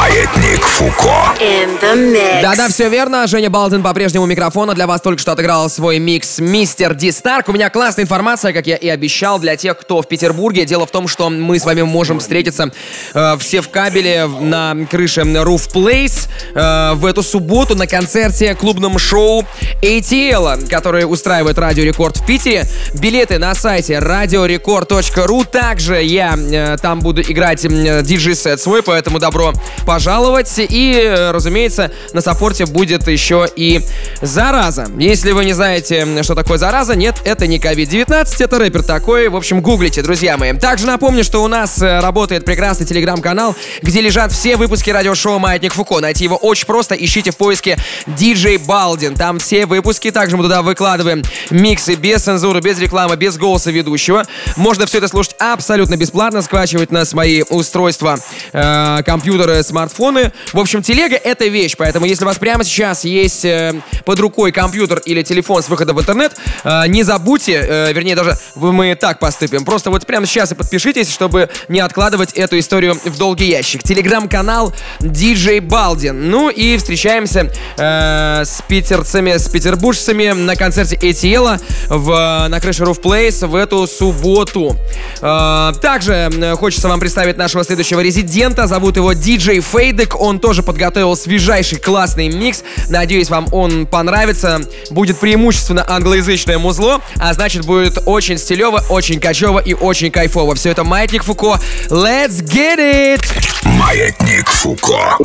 the 1.81 1.95
mix. 1.95 2.41
Да-да, 2.43 2.69
все 2.69 2.89
верно. 2.89 3.27
Женя 3.27 3.51
Балдин 3.51 3.83
по-прежнему 3.83 4.25
у 4.25 4.27
микрофона. 4.27 4.75
Для 4.75 4.87
вас 4.87 5.03
только 5.03 5.21
что 5.21 5.33
отыграл 5.33 5.69
свой 5.69 5.99
микс 5.99 6.39
Мистер 6.39 6.95
Ди 6.95 7.11
Старк. 7.13 7.51
У 7.51 7.53
меня 7.53 7.69
классная 7.69 8.05
информация, 8.05 8.55
как 8.55 8.67
я 8.67 8.77
и 8.77 8.89
обещал, 8.89 9.39
для 9.39 9.57
тех, 9.57 9.79
кто 9.79 10.01
в 10.01 10.09
Петербурге. 10.09 10.65
Дело 10.65 10.87
в 10.87 10.91
том, 10.91 11.09
что 11.09 11.29
мы 11.29 11.59
с 11.59 11.67
вами 11.67 11.83
можем 11.83 12.21
встретиться 12.21 12.73
э, 13.13 13.37
все 13.39 13.61
в 13.61 13.69
кабеле 13.69 14.27
на 14.27 14.75
крыше 14.91 15.21
Roof 15.21 15.71
Place 15.75 16.27
э, 16.55 16.95
в 16.95 17.05
эту 17.05 17.23
субботу 17.23 17.75
на 17.75 17.87
концерте 17.87 18.55
клубном 18.55 18.99
шоу 18.99 19.45
ATL, 19.83 20.69
который 20.71 21.05
устраивает 21.05 21.59
Радио 21.59 21.85
Рекорд 21.85 22.17
в 22.17 22.25
Питере. 22.25 22.65
Билеты 22.95 23.39
на 23.39 23.55
сайте 23.55 23.95
radiorecord.ru. 23.95 25.47
Также 25.47 26.03
я 26.03 26.35
э, 26.35 26.77
там 26.81 27.01
буду 27.01 27.21
играть 27.21 27.65
м, 27.67 28.03
диджей-сет 28.03 28.59
свой, 28.59 28.83
поэтому 28.83 29.19
добро 29.19 29.53
пожаловать. 29.85 30.53
И, 30.59 31.15
разумеется, 31.31 31.91
на 32.13 32.21
саппорте 32.21 32.67
будет 32.67 33.07
еще 33.09 33.49
и 33.55 33.81
зараза. 34.21 34.87
Если 34.99 35.33
вы 35.33 35.45
не 35.45 35.53
знаете, 35.53 36.23
что 36.23 36.35
такое 36.35 36.59
зараза, 36.59 36.95
нет, 36.95 37.17
это 37.25 37.47
не 37.47 37.59
COVID-19, 37.59 38.27
это 38.39 38.59
рэпер 38.59 38.83
такой. 38.83 39.29
В 39.29 39.37
общем, 39.37 39.61
гуглите, 39.61 40.03
друзья 40.03 40.37
мои. 40.37 40.53
Также 40.53 40.87
напомню, 40.87 41.25
что 41.25 41.43
у 41.43 41.49
нас 41.49 41.81
э, 41.83 42.01
работает 42.01 42.45
прекрасный 42.45 42.87
телеграм-канал, 42.87 43.57
где 43.83 44.01
лежат 44.01 44.33
все 44.33 44.57
выпуски 44.57 44.91
радиошоу 44.91 45.39
«Маятник 45.39 45.73
Фуко». 45.75 46.01
Найти 46.01 46.25
его 46.25 46.37
очень 46.37 46.67
просто. 46.67 46.95
Ищите 46.95 47.31
в 47.31 47.37
поиске 47.37 47.77
DJ 48.07 48.65
Балдин. 48.65 49.15
Там 49.15 49.39
все 49.39 49.67
выпуски. 49.67 50.11
Также 50.11 50.37
мы 50.37 50.45
туда 50.45 50.63
выкладываем 50.63 51.23
миксы 51.51 51.95
без 51.95 52.23
цензуры, 52.23 52.61
без 52.61 52.79
рекламы, 52.79 53.17
без 53.17 53.37
голоса 53.37 53.71
ведущего. 53.71 54.25
Можно 54.57 54.87
все 54.87 54.99
это 54.99 55.09
слушать 55.09 55.35
абсолютно 55.39 55.97
бесплатно, 55.97 56.43
скачивать 56.43 56.91
на 56.91 57.05
свои 57.05 57.43
устройства, 57.49 58.19
э, 58.53 59.03
компьютеры, 59.05 59.63
смартфоны. 59.73 60.33
В 60.53 60.59
общем, 60.59 60.83
телега— 60.83 61.17
это 61.25 61.47
вещь, 61.47 61.75
поэтому 61.79 62.05
если 62.05 62.25
у 62.25 62.27
вас 62.27 62.37
прямо 62.37 62.63
сейчас 62.63 63.05
есть 63.05 63.45
э, 63.45 63.75
под 64.05 64.21
рукой 64.21 64.53
компьютер 64.53 65.01
или 65.07 65.23
телефон 65.23 65.63
с 65.63 65.69
выходом 65.69 65.97
в 65.97 66.01
интернет, 66.01 66.37
э, 66.65 66.87
не 66.89 67.03
забудьте, 67.03 67.65
э, 67.67 67.93
вернее, 67.93 68.15
даже 68.15 68.37
мы 68.55 68.95
так 68.95 69.19
поступим, 69.19 69.65
просто 69.65 69.91
вот 69.91 70.07
прямо 70.07 70.27
сейчас 70.27 70.53
и 70.53 70.55
подпишитесь, 70.55 71.11
чтобы 71.11 71.49
не 71.69 71.81
откладывать 71.81 72.35
эту 72.35 72.59
историю 72.59 73.01
в 73.03 73.17
долгий 73.17 73.47
ящик. 73.47 73.83
Телеграм-канал 73.83 74.75
DJ 75.01 75.63
Балдин. 75.63 76.31
Ну 76.31 76.51
и 76.51 76.77
встречаемся 76.77 77.51
э, 77.79 78.43
с 78.45 78.63
питерцами, 78.69 79.39
с 79.39 79.49
петербуржцами 79.49 80.33
на 80.33 80.55
концерте 80.55 80.97
ATL 80.97 81.61
в, 81.89 82.47
на 82.49 82.61
крыше 82.61 82.85
Roof 82.85 83.01
Place 83.03 83.47
в 83.47 83.55
эту 83.55 83.87
субботу. 83.87 84.77
Э, 85.23 85.73
также 85.81 86.13
э, 86.13 86.57
хочется 86.57 86.89
вам 86.89 87.01
представить 87.01 87.39
нашего 87.39 87.65
следующего 87.65 88.01
резидента. 88.01 88.67
Зовут 88.67 88.97
его 88.97 89.13
DJ 89.13 89.62
Фейдек. 89.63 90.21
Он 90.21 90.39
тоже 90.39 90.63
подготовил 90.63 91.17
свежайший 91.17 91.79
классный 91.79 92.29
микс. 92.29 92.63
Надеюсь, 92.89 93.31
вам 93.31 93.49
он 93.53 93.87
понравится. 93.87 94.61
Будет 94.91 95.19
преимущественно 95.19 95.85
англоязычное 95.89 96.59
музло, 96.59 97.01
а 97.19 97.33
значит 97.33 97.65
будет 97.65 97.99
очень 98.07 98.39
стилево, 98.39 98.85
очень 98.89 99.21
качево 99.21 99.59
и 99.59 99.73
очень 99.73 100.11
кайфово. 100.11 100.55
Все 100.55 100.71
это 100.71 100.85
Маятник 100.85 101.25
Фуко. 101.25 101.59
Let's 101.89 102.43
get 102.43 102.79
it! 102.79 103.23
Маятник 103.65 104.49
Фуко. 104.49 105.17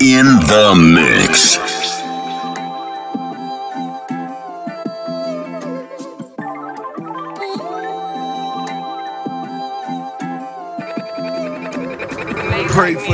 In 0.00 0.40
the 0.46 0.74
mix. 0.74 1.95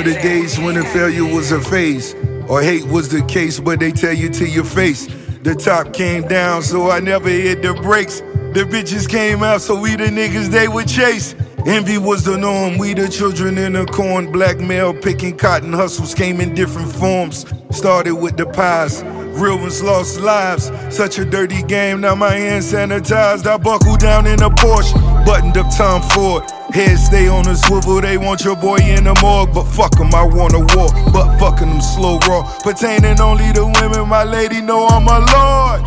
The 0.02 0.14
days 0.14 0.58
when 0.58 0.74
the 0.74 0.82
failure 0.82 1.24
was 1.24 1.52
a 1.52 1.60
phase, 1.60 2.16
or 2.48 2.60
hate 2.60 2.84
was 2.86 3.08
the 3.08 3.22
case, 3.26 3.60
but 3.60 3.78
they 3.78 3.92
tell 3.92 4.12
you 4.12 4.28
to 4.30 4.48
your 4.48 4.64
face. 4.64 5.06
The 5.42 5.54
top 5.54 5.92
came 5.92 6.26
down, 6.26 6.64
so 6.64 6.90
I 6.90 6.98
never 6.98 7.28
hit 7.28 7.62
the 7.62 7.72
brakes. 7.74 8.18
The 8.52 8.66
bitches 8.68 9.08
came 9.08 9.44
out, 9.44 9.60
so 9.60 9.78
we 9.80 9.94
the 9.94 10.06
niggas 10.06 10.48
they 10.48 10.66
would 10.66 10.88
chase. 10.88 11.36
Envy 11.66 11.98
was 11.98 12.24
the 12.24 12.36
norm, 12.36 12.78
we 12.78 12.94
the 12.94 13.08
children 13.08 13.56
in 13.58 13.74
the 13.74 13.86
corn. 13.86 14.32
Blackmail, 14.32 14.92
picking 14.92 15.36
cotton 15.36 15.72
hustles 15.72 16.14
came 16.14 16.40
in 16.40 16.52
different 16.52 16.90
forms. 16.90 17.46
Started 17.70 18.16
with 18.16 18.36
the 18.36 18.46
pies, 18.46 19.04
real 19.04 19.56
ones 19.56 19.84
lost 19.84 20.18
lives. 20.18 20.72
Such 20.90 21.20
a 21.20 21.24
dirty 21.24 21.62
game, 21.62 22.00
now 22.00 22.16
my 22.16 22.34
hands 22.34 22.72
sanitized. 22.72 23.46
I 23.46 23.56
buckle 23.56 23.96
down 23.96 24.26
in 24.26 24.42
a 24.42 24.50
Porsche, 24.50 24.94
buttoned 25.24 25.56
up 25.56 25.72
Tom 25.76 26.02
Ford. 26.02 26.42
Head 26.72 26.98
stay 26.98 27.28
on 27.28 27.46
a 27.48 27.54
swivel, 27.54 28.00
they 28.00 28.16
want 28.16 28.44
your 28.44 28.56
boy 28.56 28.78
in 28.78 29.04
the 29.04 29.14
morgue. 29.20 29.52
But 29.52 29.64
fuck 29.64 30.00
'em, 30.00 30.14
I 30.14 30.22
wanna 30.22 30.60
war. 30.74 30.88
But 31.12 31.38
fucking 31.38 31.68
them 31.68 31.82
slow 31.82 32.18
raw. 32.26 32.42
Pertaining 32.64 33.20
only 33.20 33.52
to 33.52 33.66
women, 33.66 34.08
my 34.08 34.24
lady 34.24 34.62
know 34.62 34.86
I'm 34.86 35.06
a 35.06 35.18
lord. 35.20 35.82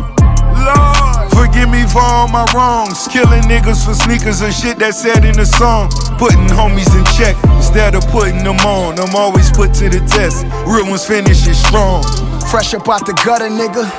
Lord, 0.54 1.30
forgive 1.32 1.68
me 1.68 1.82
for 1.86 2.00
all 2.00 2.28
my 2.28 2.46
wrongs. 2.54 3.08
Killing 3.08 3.42
niggas 3.42 3.84
for 3.84 3.94
sneakers 3.94 4.42
and 4.42 4.54
shit 4.54 4.78
that 4.78 4.94
said 4.94 5.24
in 5.24 5.36
the 5.36 5.44
song. 5.44 5.90
Putting 6.18 6.46
homies 6.54 6.94
in 6.96 7.04
check 7.18 7.36
instead 7.56 7.96
of 7.96 8.06
putting 8.08 8.44
them 8.44 8.58
on. 8.60 8.98
I'm 9.00 9.14
always 9.16 9.50
put 9.50 9.74
to 9.74 9.88
the 9.88 10.00
test. 10.06 10.46
Real 10.66 10.86
ones 10.86 11.04
finish 11.04 11.48
it 11.48 11.56
strong. 11.56 12.04
Fresh 12.50 12.74
up 12.74 12.88
out 12.88 13.06
the 13.06 13.12
gutter, 13.24 13.50
nigga. 13.50 13.90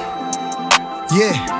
Yeah. 1.11 1.56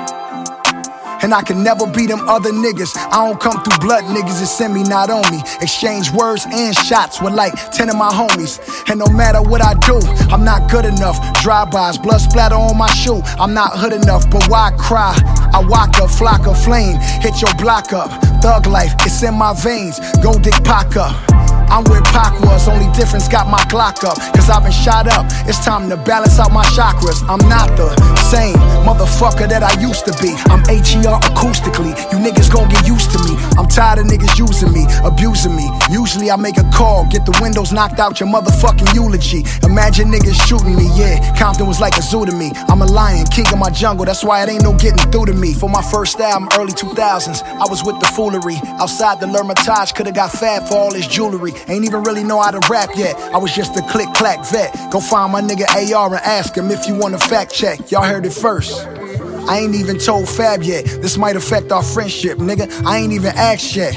And 1.22 1.34
I 1.34 1.42
can 1.42 1.62
never 1.62 1.86
be 1.86 2.06
them 2.06 2.28
other 2.28 2.50
niggas. 2.50 2.96
I 2.96 3.26
don't 3.26 3.40
come 3.40 3.62
through 3.64 3.78
blood, 3.78 4.04
niggas. 4.04 4.40
It's 4.42 4.50
send 4.50 4.74
me, 4.74 4.82
not 4.82 5.10
on 5.10 5.22
me. 5.30 5.40
Exchange 5.60 6.12
words 6.12 6.46
and 6.46 6.74
shots 6.74 7.20
with 7.20 7.34
like 7.34 7.54
10 7.72 7.88
of 7.90 7.96
my 7.96 8.10
homies. 8.10 8.58
And 8.88 8.98
no 8.98 9.06
matter 9.06 9.42
what 9.42 9.62
I 9.62 9.74
do, 9.74 9.98
I'm 10.32 10.44
not 10.44 10.70
good 10.70 10.84
enough. 10.84 11.18
Drive-bys, 11.42 11.98
blood 11.98 12.20
splatter 12.20 12.54
on 12.54 12.76
my 12.76 12.90
shoe. 12.90 13.20
I'm 13.38 13.54
not 13.54 13.76
hood 13.76 13.92
enough, 13.92 14.30
but 14.30 14.46
why 14.48 14.72
cry? 14.78 15.16
I 15.52 15.64
walk 15.66 15.98
a 15.98 16.08
flock 16.08 16.46
of 16.46 16.62
flame, 16.62 16.98
hit 17.20 17.40
your 17.40 17.54
block 17.54 17.92
up. 17.92 18.10
Thug 18.42 18.66
life, 18.66 18.94
it's 19.00 19.22
in 19.22 19.34
my 19.34 19.54
veins. 19.54 19.98
Go 20.22 20.38
dig 20.38 20.54
Pac 20.64 20.96
up. 20.96 21.47
I'm 21.70 21.84
where 21.84 22.02
Pac 22.02 22.32
was, 22.40 22.68
only 22.68 22.90
difference 22.92 23.28
got 23.28 23.48
my 23.48 23.60
Glock 23.68 24.02
up. 24.04 24.16
Cause 24.32 24.48
I've 24.48 24.62
been 24.62 24.72
shot 24.72 25.06
up, 25.06 25.26
it's 25.46 25.62
time 25.64 25.88
to 25.90 25.96
balance 25.96 26.38
out 26.38 26.52
my 26.52 26.64
chakras. 26.72 27.20
I'm 27.28 27.42
not 27.48 27.76
the 27.76 27.92
same 28.32 28.56
motherfucker 28.88 29.48
that 29.48 29.62
I 29.62 29.72
used 29.80 30.04
to 30.06 30.12
be. 30.22 30.32
I'm 30.48 30.64
HER 30.64 31.20
acoustically, 31.28 31.92
you 32.12 32.18
niggas 32.18 32.52
gon' 32.52 32.68
get 32.68 32.86
used 32.88 33.12
to 33.12 33.18
me. 33.24 33.36
I'm 33.60 33.68
tired 33.68 34.00
of 34.00 34.06
niggas 34.06 34.38
using 34.38 34.72
me, 34.72 34.86
abusing 35.04 35.54
me. 35.54 35.68
Usually 35.90 36.30
I 36.30 36.36
make 36.36 36.56
a 36.56 36.64
call, 36.72 37.06
get 37.10 37.26
the 37.26 37.36
windows 37.40 37.72
knocked 37.72 38.00
out 38.00 38.20
your 38.20 38.28
motherfucking 38.28 38.94
eulogy. 38.94 39.44
Imagine 39.62 40.08
niggas 40.08 40.40
shooting 40.48 40.74
me, 40.74 40.88
yeah. 40.96 41.20
Compton 41.36 41.66
was 41.66 41.80
like 41.80 41.96
a 41.98 42.02
zoo 42.02 42.24
to 42.24 42.32
me. 42.32 42.52
I'm 42.68 42.80
a 42.82 42.86
lion, 42.86 43.26
king 43.26 43.46
of 43.52 43.58
my 43.58 43.70
jungle, 43.70 44.04
that's 44.06 44.24
why 44.24 44.42
it 44.42 44.48
ain't 44.48 44.62
no 44.62 44.72
getting 44.76 45.04
through 45.12 45.26
to 45.26 45.34
me. 45.34 45.52
For 45.52 45.68
my 45.68 45.82
first 45.82 46.18
album, 46.20 46.48
early 46.58 46.72
2000s, 46.72 47.44
I 47.44 47.68
was 47.68 47.84
with 47.84 48.00
the 48.00 48.06
foolery. 48.06 48.56
Outside 48.80 49.20
the 49.20 49.26
L'Hermitage, 49.26 49.94
could've 49.94 50.14
got 50.14 50.32
fat 50.32 50.68
for 50.68 50.76
all 50.76 50.94
his 50.94 51.06
jewelry. 51.06 51.52
Ain't 51.68 51.84
even 51.84 52.02
really 52.02 52.24
know 52.24 52.40
how 52.40 52.50
to 52.50 52.60
rap 52.70 52.90
yet. 52.94 53.16
I 53.34 53.38
was 53.38 53.54
just 53.54 53.76
a 53.76 53.82
click 53.82 54.08
clack 54.14 54.44
vet. 54.46 54.72
Go 54.92 55.00
find 55.00 55.32
my 55.32 55.40
nigga 55.40 55.66
AR 55.94 56.06
and 56.14 56.24
ask 56.24 56.56
him 56.56 56.70
if 56.70 56.86
you 56.86 56.94
want 56.94 57.14
a 57.14 57.18
fact 57.18 57.52
check. 57.52 57.90
Y'all 57.90 58.04
heard 58.04 58.26
it 58.26 58.32
first. 58.32 58.86
I 59.48 59.60
ain't 59.60 59.74
even 59.74 59.98
told 59.98 60.28
Fab 60.28 60.62
yet. 60.62 60.84
This 60.84 61.16
might 61.16 61.34
affect 61.36 61.72
our 61.72 61.82
friendship, 61.82 62.38
nigga. 62.38 62.70
I 62.84 62.98
ain't 62.98 63.14
even 63.14 63.32
asked 63.34 63.74
yet. 63.74 63.94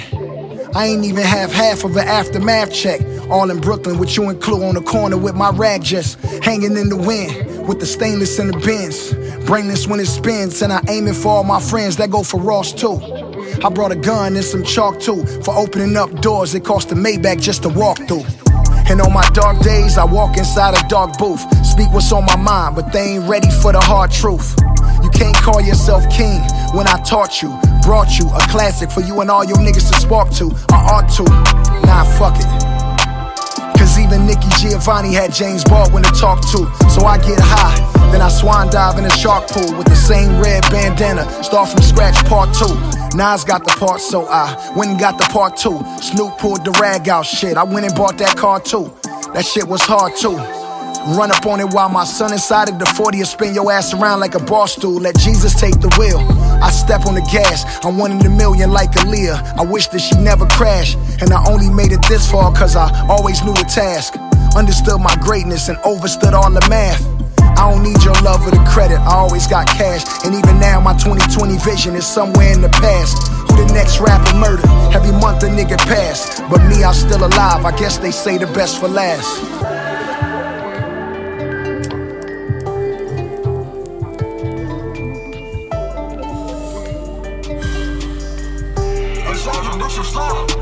I 0.74 0.86
ain't 0.88 1.04
even 1.04 1.24
have 1.24 1.52
half 1.52 1.84
of 1.84 1.97
an 1.97 2.08
aftermath 2.08 2.74
check. 2.74 3.02
All 3.30 3.50
in 3.52 3.60
Brooklyn 3.60 3.97
with 3.97 4.15
you 4.15 4.30
and 4.30 4.41
Clue 4.41 4.63
on 4.63 4.76
the 4.76 4.82
corner 4.82 5.17
with 5.17 5.36
my 5.36 5.50
rag 5.52 5.84
just 5.84 6.19
hanging 6.43 6.78
in 6.78 6.89
the 6.89 6.95
wind 6.95 7.68
with 7.68 7.80
the 7.80 7.86
stainless 7.86 8.39
in 8.39 8.47
the 8.47 8.57
bins. 8.59 9.14
Brainless 9.45 9.88
when 9.88 9.99
it 9.99 10.05
spins, 10.07 10.62
and 10.62 10.72
I 10.72 10.82
aiming 10.88 11.14
for 11.14 11.30
all 11.30 11.43
my 11.43 11.59
friends 11.59 11.97
that 11.97 12.09
go 12.09 12.24
for 12.24 12.39
Ross 12.39 12.74
too. 12.74 12.99
I 13.64 13.70
brought 13.70 13.91
a 13.91 13.95
gun 13.95 14.36
and 14.36 14.43
some 14.43 14.64
chalk 14.64 14.99
too 14.99 15.24
for 15.43 15.55
opening 15.55 15.95
up 15.95 16.09
doors 16.20 16.55
it 16.55 16.66
cost 16.66 16.91
a 16.91 16.95
Maybach 16.95 17.39
just 17.39 17.62
to 17.62 17.70
walk 17.70 17.97
through. 18.07 18.26
And 18.89 18.99
on 18.99 19.14
my 19.14 19.28
dark 19.34 19.59
days, 19.59 19.99
I 19.99 20.03
walk 20.03 20.38
inside 20.38 20.74
a 20.74 20.88
dark 20.89 21.18
booth. 21.20 21.41
Speak 21.64 21.93
what's 21.93 22.12
on 22.12 22.26
my 22.26 22.36
mind, 22.36 22.76
but 22.76 22.91
they 22.91 23.16
ain't 23.16 23.30
ready 23.30 23.51
for 23.62 23.72
the 23.72 23.80
hard 23.80 24.09
truth. 24.09 24.55
You 25.03 25.09
can't 25.12 25.36
call 25.36 25.62
yourself 25.62 26.09
king 26.09 26.41
when 26.74 26.88
I 26.88 26.97
taught 27.03 27.43
you, 27.43 27.53
brought 27.84 28.18
you 28.18 28.28
a 28.34 28.39
classic 28.49 28.89
for 28.89 29.01
you 29.01 29.22
and 29.22 29.30
all 29.30 29.45
your 29.45 29.57
niggas 29.57 29.93
to 29.93 29.99
spark 29.99 30.32
to. 30.41 30.49
I 30.74 30.82
ought 30.97 31.07
to. 31.22 31.24
Nah, 31.86 32.03
fuck 32.18 32.36
it. 32.41 32.49
Cause 33.78 33.99
even 33.99 34.26
Nikki 34.26 34.49
Giovanni 34.57 35.14
had 35.14 35.34
James 35.34 35.64
Baldwin 35.64 36.01
to 36.03 36.12
talk 36.12 36.41
to. 36.49 36.66
So 36.89 37.05
I 37.05 37.18
get 37.20 37.39
high, 37.39 37.78
then 38.12 38.22
I 38.22 38.30
swan 38.30 38.72
dive 38.72 38.97
in 38.97 39.05
a 39.05 39.12
shark 39.12 39.47
pool 39.49 39.78
with 39.78 39.86
the 39.86 39.95
same 39.95 40.41
red 40.41 40.64
bandana. 40.72 41.30
Start 41.43 41.70
from 41.70 41.82
scratch, 41.84 42.26
part 42.26 42.53
two. 42.55 43.01
Nas 43.16 43.43
got 43.43 43.64
the 43.64 43.72
part, 43.72 43.99
so 43.99 44.26
I 44.28 44.74
went 44.76 44.91
and 44.91 44.99
got 44.99 45.18
the 45.18 45.26
part 45.26 45.57
two. 45.57 45.80
Snoop 46.01 46.38
pulled 46.38 46.64
the 46.64 46.72
rag 46.82 47.09
out, 47.09 47.26
shit. 47.26 47.57
I 47.57 47.64
went 47.64 47.86
and 47.86 47.95
bought 47.95 48.18
that 48.20 48.38
car 48.38 48.59
too. 48.59 48.93
That 49.34 49.45
shit 49.45 49.68
was 49.68 49.82
hard 49.82 50.16
too. 50.16 50.36
Run 51.18 51.32
up 51.32 51.45
on 51.45 51.59
it 51.59 51.74
while 51.74 51.89
my 51.89 52.03
son 52.03 52.32
inside 52.32 52.70
of 52.70 52.78
the 52.80 52.86
40 52.86 53.20
and 53.20 53.28
spin 53.28 53.55
your 53.55 53.72
ass 53.72 53.93
around 53.93 54.20
like 54.20 54.36
a 54.36 54.39
bar 54.39 54.68
stool. 54.68 54.99
Let 54.99 55.18
Jesus 55.18 55.59
take 55.59 55.80
the 55.82 55.89
wheel. 55.97 56.20
I 56.62 56.70
step 56.70 57.05
on 57.07 57.16
the 57.16 57.28
gas, 57.32 57.66
I'm 57.84 57.97
one 57.97 58.12
in 58.12 58.26
a 58.26 58.30
million 58.30 58.72
like 58.72 58.91
Aaliyah. 58.91 59.57
I 59.57 59.64
wish 59.64 59.88
that 59.88 59.99
she 59.99 60.16
never 60.20 60.45
crashed. 60.45 60.97
And 61.22 61.34
I 61.34 61.43
only 61.49 61.70
made 61.70 61.91
it 61.91 62.05
this 62.07 62.30
far 62.30 62.53
cause 62.53 62.76
I 62.76 62.88
always 63.07 63.43
knew 63.43 63.53
the 63.53 63.64
task. 63.64 64.16
Understood 64.55 65.01
my 65.01 65.16
greatness 65.22 65.70
and 65.70 65.78
overstood 65.80 66.34
all 66.34 66.51
the 66.51 66.66
math. 66.70 67.20
I 67.41 67.69
don't 67.69 67.83
need 67.83 68.03
your 68.03 68.15
love 68.21 68.45
or 68.47 68.51
the 68.51 68.63
credit, 68.69 68.99
I 68.99 69.15
always 69.15 69.47
got 69.47 69.67
cash. 69.67 70.03
And 70.25 70.35
even 70.35 70.59
now, 70.59 70.79
my 70.79 70.93
2020 70.93 71.57
vision 71.59 71.95
is 71.95 72.05
somewhere 72.05 72.51
in 72.53 72.61
the 72.61 72.69
past. 72.69 73.27
Who 73.49 73.57
the 73.57 73.73
next 73.73 73.99
rapper 73.99 74.35
murder? 74.37 74.67
Every 74.93 75.11
month 75.11 75.43
a 75.43 75.47
nigga 75.47 75.77
pass. 75.77 76.39
But 76.49 76.63
me, 76.67 76.83
I'm 76.83 76.93
still 76.93 77.23
alive. 77.25 77.65
I 77.65 77.71
guess 77.77 77.97
they 77.97 78.11
say 78.11 78.37
the 78.37 78.47
best 78.47 78.79
for 78.79 78.87
last. 78.87 79.41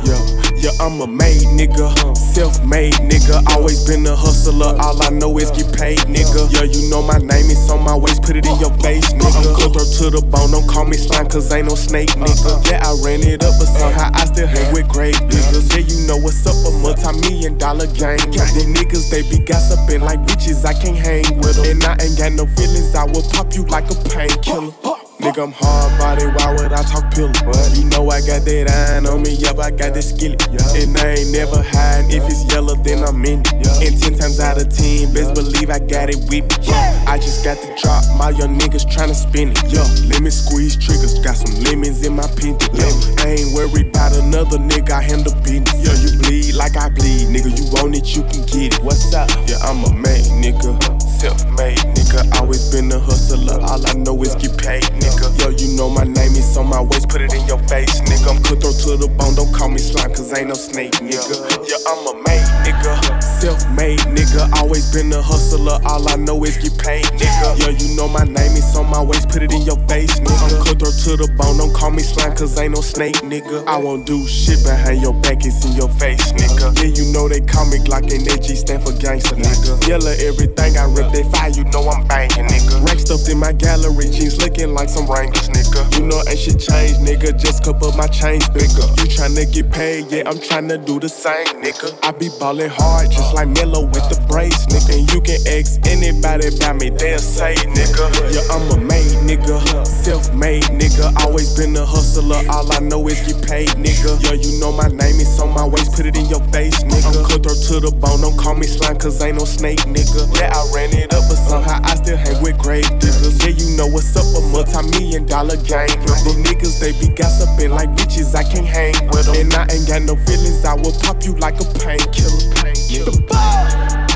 Yeah, 0.04 0.29
yeah, 0.60 0.76
I'm 0.80 1.00
a 1.02 1.08
made 1.08 1.48
nigga, 1.56 1.88
self 2.36 2.64
made 2.64 2.94
nigga. 3.00 3.44
Always 3.50 3.88
been 3.88 4.06
a 4.06 4.16
hustler, 4.16 4.76
all 4.80 5.02
I 5.02 5.10
know 5.10 5.38
is 5.40 5.52
get 5.52 5.72
paid, 5.74 6.00
nigga. 6.12 6.52
Yeah, 6.52 6.64
you 6.64 6.90
know 6.90 7.02
my 7.02 7.18
name 7.18 7.48
is 7.48 7.70
on 7.70 7.84
my 7.84 7.96
waist, 7.96 8.24
put 8.24 8.36
it 8.36 8.46
in 8.46 8.60
your 8.60 8.74
face, 8.80 9.08
nigga. 9.14 9.40
I'm 9.40 9.56
cutthroat 9.56 9.90
to 10.00 10.06
the 10.12 10.22
bone, 10.22 10.52
don't 10.52 10.68
call 10.68 10.86
me 10.86 10.98
slime, 10.98 11.28
cause 11.28 11.52
ain't 11.52 11.68
no 11.68 11.76
snake, 11.76 12.10
nigga. 12.20 12.46
Uh-huh. 12.46 12.70
Yeah, 12.70 12.84
I 12.84 12.92
ran 13.04 13.24
it 13.24 13.44
up, 13.44 13.56
but 13.60 13.72
somehow 13.72 14.12
I 14.14 14.26
still 14.26 14.48
hang 14.48 14.74
with 14.74 14.88
great 14.88 15.16
niggas. 15.16 15.72
Yeah, 15.72 15.88
you 15.88 16.08
know 16.08 16.18
what's 16.18 16.46
up, 16.46 16.56
a 16.68 16.72
multi 16.84 17.08
million 17.24 17.58
dollar 17.58 17.88
gang. 17.88 18.20
Them 18.20 18.76
niggas, 18.76 19.10
they 19.10 19.24
be 19.24 19.40
gossiping 19.44 20.02
like 20.02 20.20
bitches, 20.28 20.66
I 20.66 20.74
can't 20.74 20.98
hang 20.98 21.24
with 21.40 21.56
them. 21.56 21.80
And 21.80 21.84
I 21.84 21.96
ain't 22.04 22.18
got 22.18 22.34
no 22.34 22.46
feelings, 22.60 22.96
I 22.96 23.06
will 23.06 23.24
pop 23.32 23.54
you 23.56 23.64
like 23.66 23.90
a 23.92 23.96
painkiller. 24.10 24.99
Nigga, 25.20 25.44
I'm 25.44 25.52
hard 25.52 25.92
body, 26.00 26.24
why 26.32 26.56
would 26.56 26.72
I 26.72 26.80
talk 26.88 27.12
pillow? 27.12 27.36
You 27.76 27.84
know 27.92 28.08
I 28.08 28.24
got 28.24 28.48
that 28.48 28.72
iron 28.72 29.06
on 29.06 29.22
me, 29.22 29.36
yup, 29.36 29.60
I 29.60 29.68
got 29.68 29.92
that 29.92 30.08
skillet. 30.08 30.40
And 30.48 30.96
I 30.96 31.20
ain't 31.20 31.36
never 31.36 31.60
hiding, 31.60 32.16
if 32.16 32.24
it's 32.24 32.48
yellow, 32.48 32.80
then 32.80 33.04
I'm 33.04 33.20
in 33.28 33.44
it. 33.44 33.52
And 33.84 34.00
ten 34.00 34.16
times 34.16 34.40
out 34.40 34.56
of 34.56 34.72
ten, 34.72 35.12
best 35.12 35.36
believe 35.36 35.68
I 35.68 35.84
got 35.84 36.08
it 36.08 36.24
with 36.32 36.48
me. 36.48 36.72
I 37.04 37.20
just 37.20 37.44
got 37.44 37.60
the 37.60 37.68
drop, 37.76 38.00
my 38.16 38.32
young 38.32 38.56
niggas 38.56 38.88
tryna 38.88 39.12
spin 39.12 39.52
it. 39.52 39.60
Yo, 39.68 39.84
let 40.08 40.24
me 40.24 40.32
squeeze 40.32 40.80
triggers, 40.80 41.20
got 41.20 41.36
some 41.36 41.52
lemons 41.68 42.00
in 42.08 42.16
my 42.16 42.28
pinky. 42.40 42.72
Yo, 42.80 42.88
I 43.20 43.44
ain't 43.44 43.52
worried 43.52 43.92
about 43.92 44.16
another 44.16 44.56
nigga, 44.56 44.96
I 44.96 45.04
handle 45.04 45.36
business. 45.44 45.84
Yo, 45.84 45.92
you 46.00 46.16
bleed 46.24 46.56
like 46.56 46.80
I 46.80 46.88
bleed, 46.96 47.28
nigga, 47.28 47.52
you 47.52 47.68
want 47.76 47.92
it, 47.92 48.08
you 48.16 48.24
can 48.24 48.48
get 48.48 48.72
it. 48.72 48.80
What's 48.88 49.12
up? 49.12 49.28
Yeah, 49.52 49.60
I'm 49.68 49.84
a 49.84 49.92
man, 49.92 50.24
nigga. 50.40 50.99
Self-made 51.20 51.80
nigga, 52.00 52.40
always 52.40 52.72
been 52.72 52.90
a 52.94 52.98
hustler. 52.98 53.60
All 53.60 53.86
I 53.86 53.94
know 53.94 54.24
is 54.24 54.36
get 54.36 54.58
paid, 54.58 54.84
nigga. 55.04 55.28
Yo, 55.42 55.50
you 55.50 55.76
know 55.76 55.90
my 55.90 56.06
name 56.06 56.32
is 56.32 56.56
on 56.56 56.68
my 56.68 56.80
waist, 56.80 57.10
put 57.10 57.20
it 57.20 57.34
in 57.34 57.46
your 57.46 57.60
face, 57.68 58.00
nigga. 58.08 58.32
I'm 58.32 58.42
cutthroat 58.42 58.80
to 58.88 58.96
the 58.96 59.08
bone, 59.20 59.36
don't 59.36 59.54
call 59.54 59.68
me 59.68 59.80
slime, 59.80 60.14
cause 60.14 60.32
ain't 60.32 60.48
no 60.48 60.54
snake, 60.54 60.94
nigga. 61.04 61.36
Yeah, 61.68 61.76
I'm 61.92 62.08
a 62.08 62.14
made 62.24 62.48
nigga. 62.64 63.19
Self-made 63.40 64.00
nigga, 64.12 64.52
always 64.60 64.92
been 64.92 65.14
a 65.14 65.22
hustler. 65.22 65.80
All 65.86 66.10
I 66.10 66.18
know 66.18 66.44
is 66.44 66.58
get 66.58 66.78
paid, 66.78 67.06
nigga. 67.16 67.56
Yo, 67.56 67.70
you 67.72 67.96
know 67.96 68.10
my 68.10 68.26
name 68.26 68.52
is 68.52 68.76
on 68.76 68.90
my 68.92 69.02
waist, 69.02 69.30
put 69.30 69.42
it 69.42 69.54
in 69.54 69.62
your 69.62 69.80
face, 69.88 70.20
nigga. 70.20 70.44
I'm 70.44 70.60
cutthroat 70.60 71.00
to 71.08 71.16
the 71.16 71.32
bone, 71.40 71.56
don't 71.56 71.74
call 71.74 71.92
me 71.92 72.04
slime, 72.04 72.36
cause 72.36 72.60
ain't 72.60 72.76
no 72.76 72.82
snake, 72.82 73.16
nigga. 73.24 73.66
I 73.66 73.78
won't 73.78 74.06
do 74.06 74.28
shit 74.28 74.62
behind 74.68 75.02
your 75.02 75.14
back, 75.24 75.46
it's 75.48 75.64
in 75.64 75.72
your 75.72 75.88
face, 75.88 76.34
nigga. 76.36 76.76
Yeah, 76.84 76.92
you 76.92 77.14
know 77.16 77.32
they 77.32 77.40
call 77.40 77.64
me 77.72 77.80
Glock 77.80 78.12
and 78.12 78.58
stand 78.60 78.84
for 78.84 78.92
gangster, 79.00 79.40
nigga. 79.40 79.88
Yellow 79.88 80.12
everything, 80.20 80.76
I 80.76 80.84
rip 80.92 81.08
that 81.16 81.26
fire, 81.32 81.50
you 81.56 81.64
know 81.72 81.88
I'm 81.88 82.04
banging, 82.12 82.44
nigga. 82.44 82.84
Rack 82.84 83.00
stuffed 83.00 83.30
in 83.32 83.40
my 83.40 83.54
gallery, 83.54 84.12
jeans 84.12 84.36
looking 84.44 84.76
like 84.76 84.90
some 84.90 85.08
Wranglers, 85.08 85.48
nigga. 85.48 85.88
You 85.96 86.12
know 86.12 86.20
ain't 86.28 86.40
shit 86.44 86.60
changed, 86.60 87.00
nigga. 87.08 87.40
Just 87.40 87.64
cup 87.64 87.80
up 87.88 87.96
my 87.96 88.08
chains 88.12 88.44
bigger. 88.52 88.84
You 89.00 89.08
tryna 89.08 89.48
get 89.48 89.72
paid, 89.72 90.12
yeah, 90.12 90.28
I'm 90.28 90.44
tryna 90.44 90.84
do 90.84 91.00
the 91.00 91.08
same, 91.08 91.64
nigga. 91.64 91.96
I 92.04 92.12
be 92.12 92.28
ballin' 92.36 92.70
hard, 92.70 93.08
just 93.10 93.29
like 93.34 93.48
Melo 93.48 93.86
with 93.86 94.08
the 94.10 94.20
brace, 94.28 94.66
nigga. 94.68 95.00
And 95.00 95.12
you 95.12 95.22
can 95.22 95.40
ask 95.48 95.80
anybody 95.88 96.56
about 96.56 96.78
me, 96.78 96.90
they'll 96.90 97.20
say, 97.20 97.56
nigga. 97.56 98.10
Yeah, 98.34 98.54
I'm 98.54 98.70
a 98.72 98.78
made 98.84 99.09
nigga, 99.30 99.86
self-made 99.86 100.64
nigga. 100.74 101.14
Always 101.22 101.54
been 101.56 101.76
a 101.76 101.86
hustler, 101.86 102.42
all 102.50 102.72
I 102.74 102.80
know 102.80 103.08
is 103.08 103.22
get 103.22 103.38
paid, 103.46 103.70
nigga. 103.78 104.18
Yeah, 104.26 104.34
you 104.34 104.60
know 104.60 104.72
my 104.72 104.88
name 104.88 105.22
is 105.22 105.40
on 105.40 105.54
my 105.54 105.66
waist, 105.66 105.94
put 105.94 106.06
it 106.06 106.18
in 106.18 106.26
your 106.26 106.42
face, 106.50 106.82
nigga. 106.84 107.22
I'm 107.22 107.26
cutthroat 107.26 107.62
to 107.70 107.80
the 107.80 107.92
bone, 107.94 108.22
don't 108.22 108.38
call 108.38 108.56
me 108.56 108.66
slime, 108.66 108.98
cause 108.98 109.22
ain't 109.22 109.38
no 109.38 109.46
snake, 109.46 109.86
nigga. 109.86 110.26
Yeah, 110.40 110.50
I 110.50 110.62
ran 110.74 110.90
it 110.98 111.14
up, 111.14 111.30
but 111.30 111.38
somehow 111.38 111.80
I 111.84 111.96
still 111.96 112.18
hang 112.18 112.42
with 112.42 112.58
grave 112.58 112.90
diggers. 112.98 113.38
Yeah, 113.46 113.54
you 113.54 113.78
know 113.78 113.88
what's 113.88 114.16
up, 114.18 114.26
a 114.26 114.42
multi-million 114.50 115.26
dollar 115.26 115.58
gang. 115.62 115.94
Them 116.26 116.42
niggas, 116.42 116.82
they 116.82 116.98
be 116.98 117.14
gossiping 117.14 117.70
like 117.70 117.90
bitches, 117.94 118.34
I 118.34 118.44
can't 118.44 118.66
hang 118.66 118.98
with 119.14 119.26
them. 119.26 119.36
And 119.46 119.54
I 119.54 119.70
ain't 119.70 119.88
got 119.88 120.02
no 120.02 120.18
feelings, 120.26 120.66
I 120.66 120.74
will 120.74 120.96
pop 121.06 121.24
you 121.24 121.38
like 121.38 121.62
a 121.62 121.68
painkiller. 121.78 122.50
Yeah. 122.90 123.06
Thank 123.30 124.09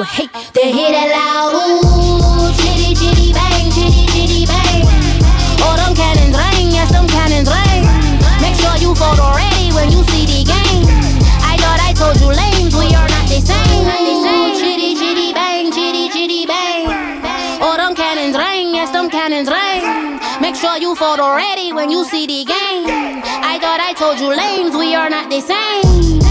would 0.00 0.08
hate 0.08 0.32
to 0.32 0.64
hear 0.64 0.88
that 0.96 1.12
loud 1.12 1.52
ooh, 1.52 2.48
chitty 2.56 2.96
chitty 2.96 3.36
bang, 3.36 3.68
chitty 3.68 4.08
chitty 4.08 4.48
bang. 4.48 4.80
Oh, 5.60 5.76
them 5.76 5.92
cannons 5.92 6.32
ring, 6.32 6.72
yes, 6.72 6.88
them 6.88 7.04
cannons 7.04 7.44
ring. 7.44 7.84
Make 8.40 8.56
sure 8.56 8.72
you 8.80 8.96
photo 8.96 9.20
already 9.20 9.68
when 9.76 9.92
you 9.92 10.00
see 10.08 10.24
the 10.24 10.40
game. 10.48 10.88
I 11.44 11.60
thought 11.60 11.84
I 11.84 11.92
told 11.92 12.16
you 12.16 12.32
lames, 12.32 12.72
we 12.72 12.96
are 12.96 13.12
not 13.12 13.28
the 13.28 13.44
same. 13.44 13.84
Ooh, 14.24 14.56
chitty 14.56 14.96
chitty 14.96 15.36
bang, 15.36 15.68
chitty 15.68 16.08
chitty 16.08 16.48
bang. 16.48 16.88
Oh, 17.60 17.76
them 17.76 17.92
cannons 17.92 18.40
ring, 18.40 18.72
yes, 18.72 18.88
them 18.96 19.12
cannons 19.12 19.52
ring. 19.52 19.84
Make 20.40 20.56
sure 20.56 20.80
you 20.80 20.96
photo 20.96 21.36
ready 21.36 21.76
when 21.76 21.92
you 21.92 22.08
see 22.08 22.24
the 22.24 22.48
game. 22.48 23.20
I 23.44 23.60
thought 23.60 23.84
I 23.84 23.92
told 23.92 24.16
you 24.16 24.32
lames, 24.32 24.72
we 24.72 24.96
are 24.96 25.12
not 25.12 25.28
the 25.28 25.44
same. 25.44 26.29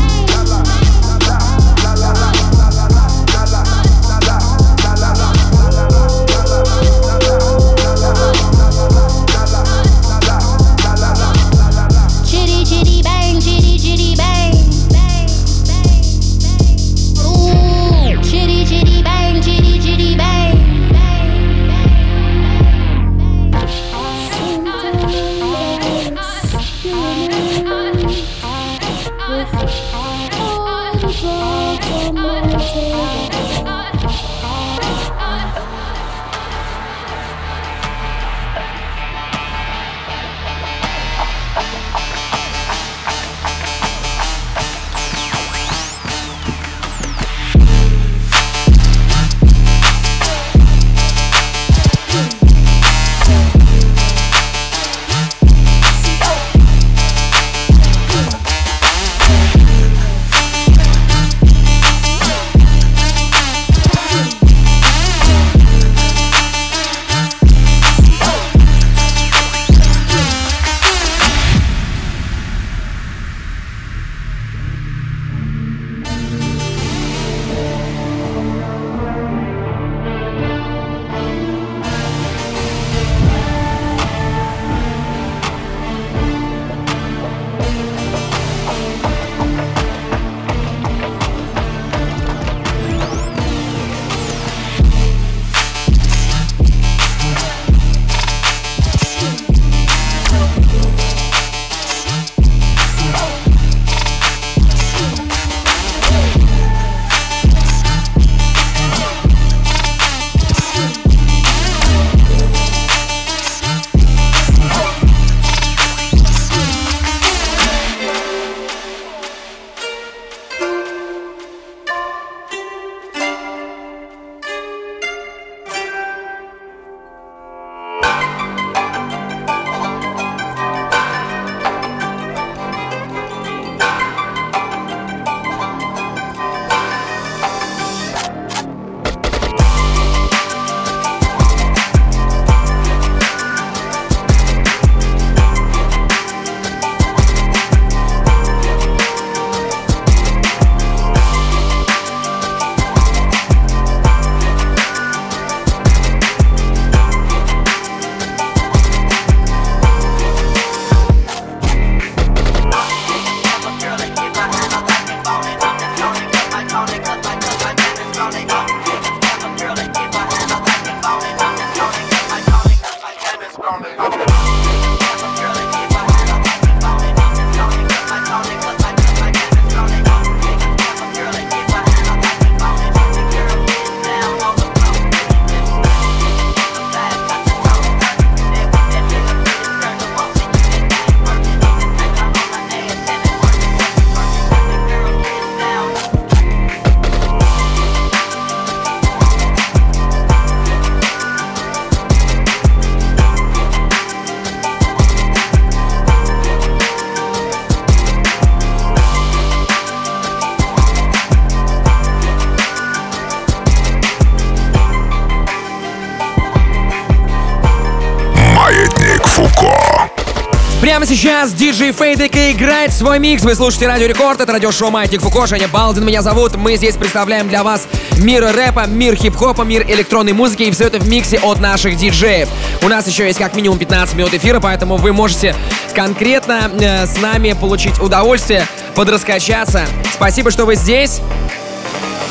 Сейчас 221.20 221.51
диджей 221.51 221.91
Фейдик 221.91 222.34
играет 222.34 222.93
свой 222.93 223.20
микс. 223.20 223.43
Вы 223.43 223.53
слушаете 223.53 223.88
Радио 223.88 224.07
Рекорд, 224.07 224.39
это 224.39 224.53
радиошоу 224.53 224.89
Маятник 224.89 225.22
Фуко, 225.22 225.47
Женя 225.47 225.67
Балдин 225.67 226.05
меня 226.05 226.22
зовут. 226.22 226.55
Мы 226.55 226.78
здесь 226.78 226.95
представляем 226.95 227.49
для 227.49 227.61
вас 227.61 227.89
мир 228.20 228.45
рэпа, 228.55 228.86
мир 228.88 229.15
хип-хопа, 229.15 229.63
мир 229.63 229.84
электронной 229.84 230.32
музыки 230.32 230.63
и 230.63 230.72
все 230.72 230.86
это 230.86 230.97
в 230.97 231.09
миксе 231.09 231.38
от 231.39 231.59
наших 231.59 231.97
диджеев. 231.97 232.47
У 232.84 232.88
нас 232.88 233.05
еще 233.05 233.26
есть 233.26 233.38
как 233.38 233.53
минимум 233.53 233.78
15 233.78 234.15
минут 234.15 234.34
эфира, 234.34 234.61
поэтому 234.61 234.95
вы 234.95 235.11
можете 235.11 235.53
конкретно 235.93 236.72
э, 236.80 237.05
с 237.05 237.20
нами 237.20 237.51
получить 237.51 237.99
удовольствие, 237.99 238.65
подраскачаться. 238.95 239.86
Спасибо, 240.13 240.51
что 240.51 240.63
вы 240.63 240.76
здесь. 240.76 241.20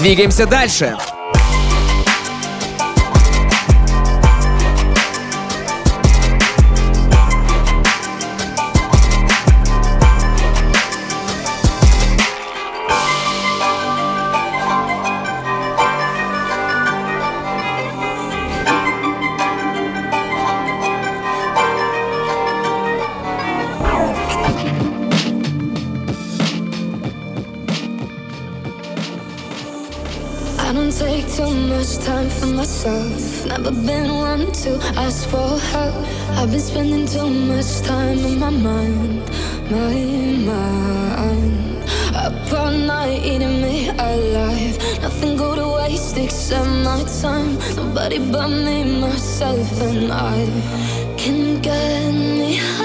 Двигаемся 0.00 0.46
дальше. 0.46 0.96
Much 31.88 32.04
time 32.04 32.28
for 32.28 32.46
myself. 32.46 33.46
Never 33.46 33.70
been 33.70 34.14
one 34.14 34.52
to 34.52 34.78
ask 34.96 35.28
for 35.28 35.58
help. 35.58 35.94
I've 36.36 36.50
been 36.50 36.60
spending 36.60 37.06
too 37.06 37.28
much 37.28 37.80
time 37.80 38.18
in 38.18 38.38
my 38.38 38.50
mind, 38.50 39.22
my 39.70 39.94
mind. 40.50 41.84
Up 42.14 42.52
all 42.52 42.72
night 42.72 43.22
eating 43.24 43.62
me 43.62 43.88
alive. 43.88 44.76
Nothing 45.02 45.36
go 45.36 45.54
to 45.54 45.68
waste 45.76 46.18
except 46.18 46.68
my 46.84 47.02
time. 47.22 47.56
Nobody 47.76 48.18
but 48.18 48.48
me, 48.48 49.00
myself, 49.00 49.80
and 49.80 50.12
I 50.12 50.44
can 51.16 51.60
get 51.60 52.12
me 52.12 52.56
high. 52.56 52.77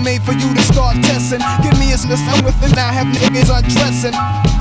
Made 0.00 0.22
for 0.22 0.32
you 0.32 0.48
to 0.54 0.62
start 0.62 0.96
testing. 1.02 1.42
Give 1.62 1.74
me 1.78 1.90
a 1.92 1.98
list 2.06 2.24
I'm 2.30 2.44
with 2.44 2.58
it, 2.62 2.74
now 2.74 2.90
have 2.90 3.08
niggas 3.10 3.50
undressing. 3.50 4.14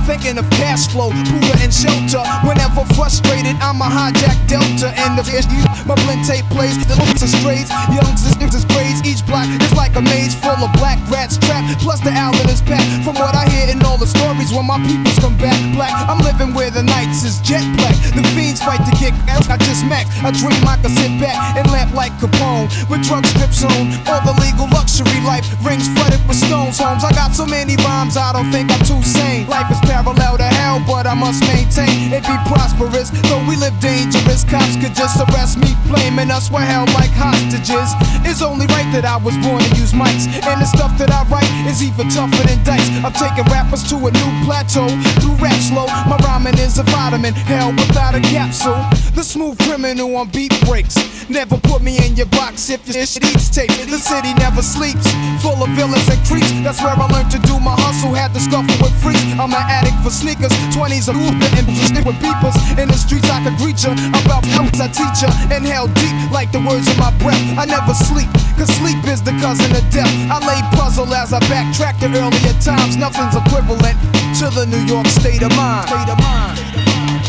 Thinking 0.06 0.38
of 0.38 0.48
cash 0.56 0.88
flow, 0.88 1.12
Buddha 1.12 1.54
and 1.60 1.74
shelter. 1.74 2.24
Whenever 2.48 2.86
frustrated, 2.96 3.56
I'm 3.60 3.82
a 3.82 3.90
hijack 3.90 4.38
Delta. 4.48 4.94
And 4.96 5.20
the 5.20 5.26
issue, 5.28 5.64
my 5.86 5.96
blend 6.06 6.26
tape 6.26 6.48
plays, 6.50 6.80
the 6.88 6.96
looks 6.96 7.22
are 7.24 7.32
strays. 7.32 7.70
Youngs 7.92 8.24
is 8.26 8.66
grades, 8.66 9.04
each 9.04 9.26
block 9.26 9.48
is 9.50 9.74
a 9.98 10.02
maze 10.02 10.38
full 10.38 10.62
of 10.62 10.72
black 10.78 11.02
rats 11.10 11.38
trapped. 11.42 11.82
Plus 11.82 12.00
the 12.02 12.14
outlet 12.14 12.50
is 12.54 12.62
packed. 12.62 12.86
From 13.04 13.18
what 13.18 13.34
I 13.34 13.50
hear 13.50 13.68
in 13.74 13.82
all 13.82 13.98
the 13.98 14.06
stories, 14.06 14.54
when 14.54 14.66
my 14.70 14.78
peoples 14.86 15.18
come 15.18 15.36
back 15.38 15.58
black, 15.74 15.92
I'm 16.06 16.22
living 16.22 16.54
where 16.54 16.70
the 16.70 16.84
nights 16.84 17.26
is 17.26 17.42
jet 17.42 17.66
black. 17.76 17.98
The 18.14 18.22
fiends 18.38 18.62
fight 18.62 18.86
to 18.86 18.94
kick 18.94 19.14
ass, 19.26 19.50
I 19.50 19.58
just 19.58 19.86
max. 19.90 20.14
I 20.22 20.30
dream 20.32 20.62
I 20.70 20.78
can 20.78 20.94
sit 20.94 21.18
back 21.18 21.36
and 21.58 21.66
lamp 21.74 21.94
like 21.98 22.14
Capone 22.22 22.70
with 22.90 23.02
drug 23.10 23.26
strips 23.26 23.66
on. 23.66 23.90
All 24.06 24.22
the 24.22 24.38
legal 24.38 24.70
luxury 24.70 25.18
life 25.26 25.50
rings 25.66 25.90
flooded 25.98 26.22
with 26.30 26.38
stones. 26.38 26.78
Homes, 26.78 27.04
I 27.04 27.12
got 27.18 27.34
so 27.34 27.46
many 27.46 27.76
rhymes, 27.82 28.18
I 28.18 28.32
don't 28.34 28.52
think 28.54 28.70
I'm 28.70 28.84
too 28.86 29.02
sane. 29.02 29.50
Life 29.50 29.72
is 29.74 29.82
parallel 29.82 30.38
to 30.38 30.50
hell, 30.62 30.78
but 30.86 31.10
I 31.10 31.18
must 31.18 31.42
maintain 31.50 32.14
it 32.14 32.22
be 32.22 32.38
prosperous. 32.46 33.10
Though 33.26 33.42
we 33.50 33.58
live 33.58 33.74
dangerous, 33.82 34.46
cops 34.46 34.78
could 34.78 34.94
just 34.94 35.18
arrest 35.26 35.58
me, 35.58 35.74
blaming 35.90 36.30
us 36.30 36.52
we're 36.54 36.62
held 36.62 36.94
like 36.94 37.12
hostages. 37.18 37.98
It's 38.30 38.46
only 38.46 38.70
right 38.70 38.86
that 38.94 39.06
I 39.06 39.18
was 39.18 39.34
born 39.42 39.64
to 39.66 39.70
use 39.76 39.87
mics, 39.94 40.26
and 40.48 40.58
the 40.62 40.66
stuff 40.66 40.98
that 40.98 41.12
I 41.12 41.24
write 41.30 41.50
is 41.70 41.84
even 41.84 42.10
tougher 42.10 42.44
than 42.48 42.64
dice. 42.64 42.88
I'm 43.06 43.14
taking 43.14 43.46
rappers 43.52 43.84
to 43.92 43.96
a 43.96 44.12
new 44.12 44.32
plateau 44.44 44.88
through 45.22 45.38
rap 45.38 45.60
slow. 45.62 45.88
My 46.10 46.18
rhyming 46.26 46.58
is 46.58 46.80
a 46.80 46.84
vitamin, 46.84 47.34
hell 47.34 47.72
without 47.72 48.16
a 48.16 48.22
capsule. 48.22 48.82
The 49.14 49.24
smooth 49.24 49.58
criminal 49.60 50.16
on 50.16 50.30
beat 50.30 50.54
breaks. 50.66 50.98
Never 51.30 51.58
put 51.58 51.82
me 51.84 51.98
in 52.06 52.16
your 52.16 52.32
box 52.34 52.70
if 52.70 52.88
your 52.88 53.06
shit 53.06 53.26
eats 53.26 53.50
tape. 53.50 53.70
The 53.70 54.00
city 54.00 54.34
never 54.36 54.62
sleeps, 54.62 55.06
full 55.44 55.62
of 55.62 55.70
villains 55.78 56.08
and 56.10 56.22
creeps. 56.26 56.50
That's 56.64 56.82
where 56.82 56.96
I 56.96 57.06
learned 57.12 57.32
to 57.32 57.40
do 57.46 57.60
my 57.60 57.76
hustle. 57.78 58.14
Had 58.14 58.34
to 58.34 58.40
scuffle 58.40 58.78
with 58.82 58.96
freaks. 59.04 59.22
I'm 59.38 59.54
an 59.54 59.66
addict 59.70 60.00
for 60.02 60.10
sneakers, 60.10 60.54
20s 60.74 61.10
of 61.10 61.18
Buddha 61.18 61.48
and 61.58 61.68
stick 61.78 62.06
with 62.06 62.16
beepers. 62.24 62.56
In 62.80 62.88
the 62.88 62.98
streets 62.98 63.30
I 63.30 63.44
could 63.44 63.58
greet 63.58 63.84
ya 63.84 63.92
about 64.22 64.46
helps 64.46 64.80
I 64.80 64.88
teach 64.88 65.22
ya. 65.22 65.30
Inhale 65.52 65.88
deep 66.00 66.16
like 66.32 66.52
the 66.52 66.62
words 66.64 66.88
in 66.88 66.98
my 66.98 67.12
breath. 67.20 67.42
I 67.58 67.66
never 67.66 67.94
sleep, 67.94 68.30
cause 68.58 68.72
sleep 68.80 69.04
is 69.06 69.22
the 69.22 69.36
cousin 69.44 69.76
of 69.78 69.90
death. 69.92 70.12
I 70.30 70.40
lay 70.46 70.62
puzzle 70.76 71.14
as 71.14 71.34
I 71.34 71.40
backtrack 71.42 72.00
to 72.00 72.08
earlier 72.08 72.54
times. 72.60 72.98
Nothing's 72.98 73.36
equivalent 73.36 73.98
to 74.40 74.50
the 74.50 74.66
New 74.66 74.84
York 74.86 75.08
state 75.08 75.44
of 75.44 75.56
mind. 75.56 75.90
State 75.90 76.10
of 76.10 76.20
mind. 76.20 76.58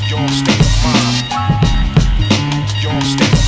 Your 0.09 0.29
state 0.29 0.61
of 0.61 0.73
mind. 0.85 1.29
Your 2.83 3.01
state 3.03 3.33
of 3.33 3.39
mind. 3.39 3.48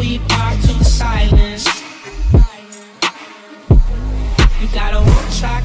we 0.00 0.18
part 0.30 0.58
to 0.62 0.72
the 0.72 0.84
silence. 0.84 1.66
You 4.60 4.68
got 4.72 4.94
a 4.94 5.00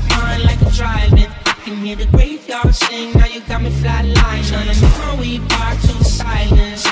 mind 0.09 0.43
like 0.43 0.61
a 0.61 0.71
driving. 0.71 1.31
I 1.45 1.53
can 1.63 1.77
hear 1.77 1.95
the 1.95 2.05
graveyard 2.07 2.75
sing. 2.75 3.13
Now 3.13 3.27
you 3.27 3.39
got 3.41 3.61
me 3.61 3.71
we 5.17 5.39
part 5.39 5.79
to 5.79 5.93
the 5.97 6.03
silence. 6.03 6.85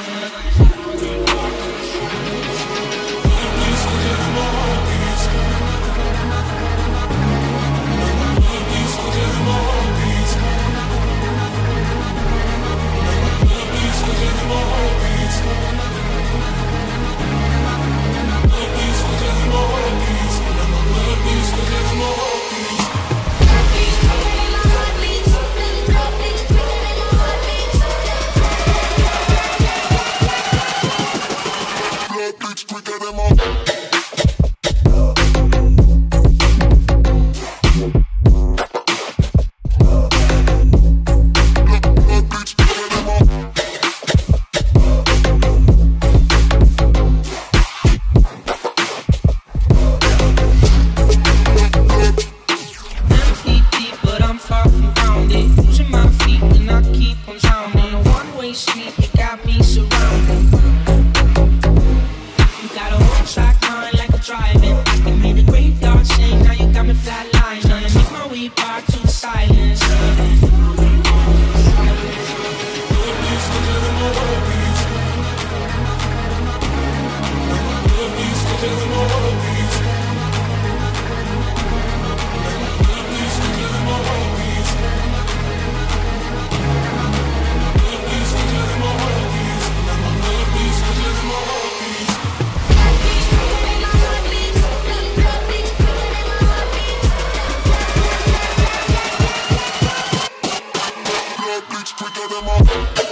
Vamos. 102.45 103.02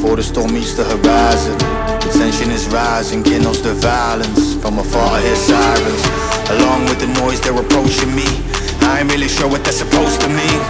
Before 0.00 0.16
the 0.16 0.24
storm 0.24 0.48
meets 0.56 0.72
the 0.80 0.84
horizon. 0.84 1.52
The 2.00 2.08
tension 2.16 2.48
is 2.48 2.64
rising, 2.72 3.20
kindles 3.20 3.60
the 3.60 3.76
violence. 3.84 4.56
From 4.56 4.80
afar 4.80 5.04
I 5.12 5.20
hear 5.20 5.36
sirens, 5.36 6.04
along 6.56 6.88
with 6.88 7.04
the 7.04 7.10
noise 7.20 7.36
they're 7.44 7.52
approaching 7.52 8.08
me. 8.16 8.24
I 8.88 9.04
ain't 9.04 9.12
really 9.12 9.28
sure 9.28 9.44
what 9.44 9.60
that's 9.60 9.76
supposed 9.76 10.24
to 10.24 10.28
mean, 10.32 10.60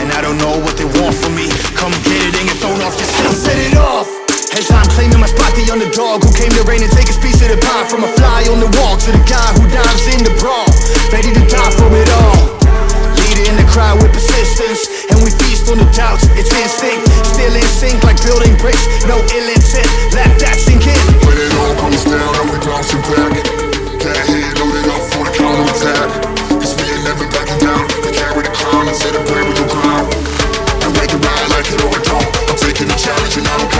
and 0.00 0.08
I 0.16 0.24
don't 0.24 0.40
know 0.40 0.56
what 0.64 0.80
they 0.80 0.88
want 0.96 1.12
from 1.12 1.36
me. 1.36 1.52
Come 1.76 1.92
get 2.08 2.24
it 2.24 2.32
and 2.40 2.48
get 2.48 2.56
thrown 2.56 2.80
off 2.80 2.96
scene. 2.96 3.36
Set 3.36 3.60
it 3.60 3.76
off. 3.76 4.08
As 4.56 4.64
I'm 4.72 4.88
claiming 4.96 5.20
my 5.20 5.28
spot, 5.28 5.52
the 5.60 5.68
underdog 5.68 6.24
who 6.24 6.32
came 6.32 6.48
to 6.56 6.64
reign 6.64 6.80
and 6.80 6.92
take 6.96 7.12
his 7.12 7.20
piece 7.20 7.44
of 7.44 7.52
the 7.52 7.60
pie. 7.60 7.84
From 7.84 8.08
a 8.08 8.10
fly 8.16 8.48
on 8.48 8.64
the 8.64 8.70
wall 8.80 8.96
to 8.96 9.10
the 9.12 9.24
guy 9.28 9.48
who 9.60 9.68
dives 9.68 10.08
in 10.08 10.24
the 10.24 10.32
brawl, 10.40 10.64
ready 11.12 11.28
to 11.36 11.42
die 11.52 11.72
for 11.76 11.92
it 11.92 12.08
all. 12.16 12.39
Leader 13.40 13.52
in 13.52 13.56
the 13.56 13.72
crowd 13.72 14.02
with 14.02 14.12
persistence, 14.12 15.08
and 15.08 15.16
we 15.24 15.30
feast 15.30 15.70
on 15.72 15.78
the 15.78 15.88
doubts. 15.96 16.24
It's 16.36 16.52
instinct, 16.52 17.08
still 17.24 17.54
in 17.56 17.64
sync 17.64 18.02
like 18.04 18.20
building 18.20 18.52
bricks. 18.60 18.84
No 19.08 19.16
ill 19.16 19.48
intent, 19.48 19.88
let 20.12 20.28
that 20.44 20.56
sink 20.60 20.84
in. 20.84 21.00
When 21.24 21.36
it 21.40 21.52
all 21.56 21.74
comes 21.80 22.04
down 22.04 22.32
and 22.36 22.48
we 22.52 22.58
bouncing 22.60 23.00
back, 23.08 23.32
got 23.96 24.16
head 24.28 24.52
loaded 24.60 24.88
up 24.92 25.02
for 25.08 25.24
the 25.24 25.32
counterattack. 25.32 26.08
Cause 26.60 26.76
we 26.76 26.84
ain't 26.84 27.04
never 27.04 27.24
backing 27.32 27.60
down. 27.64 27.84
We 28.04 28.12
carry 28.12 28.44
the 28.44 28.52
crown 28.52 28.88
instead 28.88 29.16
of 29.16 29.24
play 29.24 29.40
with 29.40 29.56
the 29.56 29.68
ground. 29.72 30.12
And 30.84 30.92
make 31.00 31.12
it 31.12 31.20
ride 31.24 31.48
like 31.56 31.68
it 31.72 31.80
or 31.80 31.92
it 31.96 32.04
don't. 32.04 32.28
I'm 32.44 32.58
taking 32.60 32.88
the 32.92 32.98
challenge 33.00 33.40
and 33.40 33.48
I 33.48 33.56
don't 33.56 33.72
care 33.72 33.79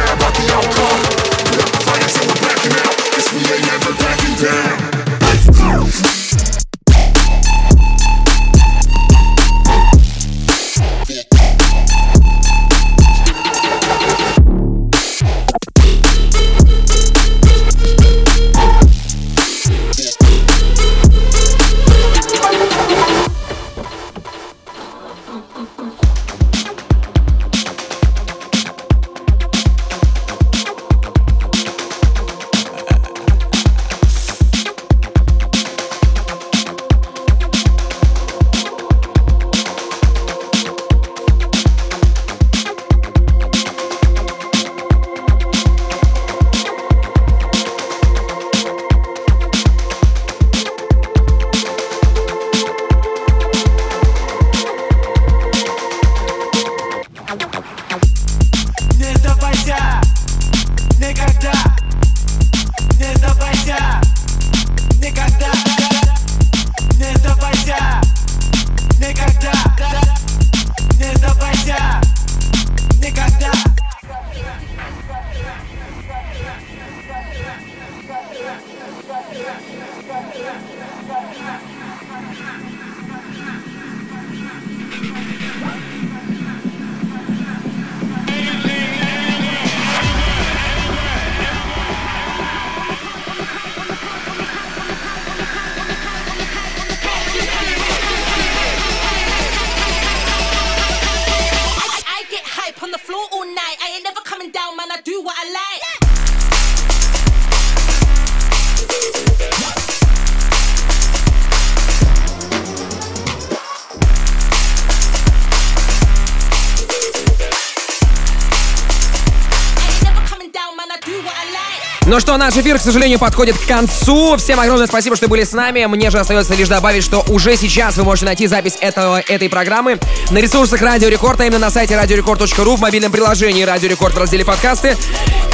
наш 122.41 122.57
эфир, 122.57 122.79
к 122.79 122.81
сожалению, 122.81 123.19
подходит 123.19 123.57
к 123.59 123.67
концу. 123.67 124.37
Всем 124.39 124.59
огромное 124.59 124.87
спасибо, 124.87 125.15
что 125.15 125.29
были 125.29 125.45
с 125.45 125.53
нами. 125.53 125.85
Мне 125.85 126.09
же 126.11 126.19
остается 126.19 126.55
лишь 126.55 126.69
добавить, 126.69 127.05
что 127.05 127.23
уже 127.29 127.55
сейчас 127.55 127.99
вы 127.99 128.05
можете 128.05 128.25
найти 128.25 128.47
запись 128.47 128.79
этого, 128.81 129.21
этой 129.21 129.51
программы 129.51 129.99
на 130.31 130.39
ресурсах 130.39 130.81
Радио 130.81 131.09
Рекорд, 131.09 131.39
а 131.41 131.45
именно 131.45 131.59
на 131.59 131.71
сайте 131.71 131.95
radiorecord.ru, 131.95 132.77
в 132.77 132.81
мобильном 132.81 133.13
приложении 133.13 133.63
Радио 133.63 133.91
Рекорд 133.91 134.15
в 134.15 134.19
разделе 134.19 134.47
подкасты 134.47 134.97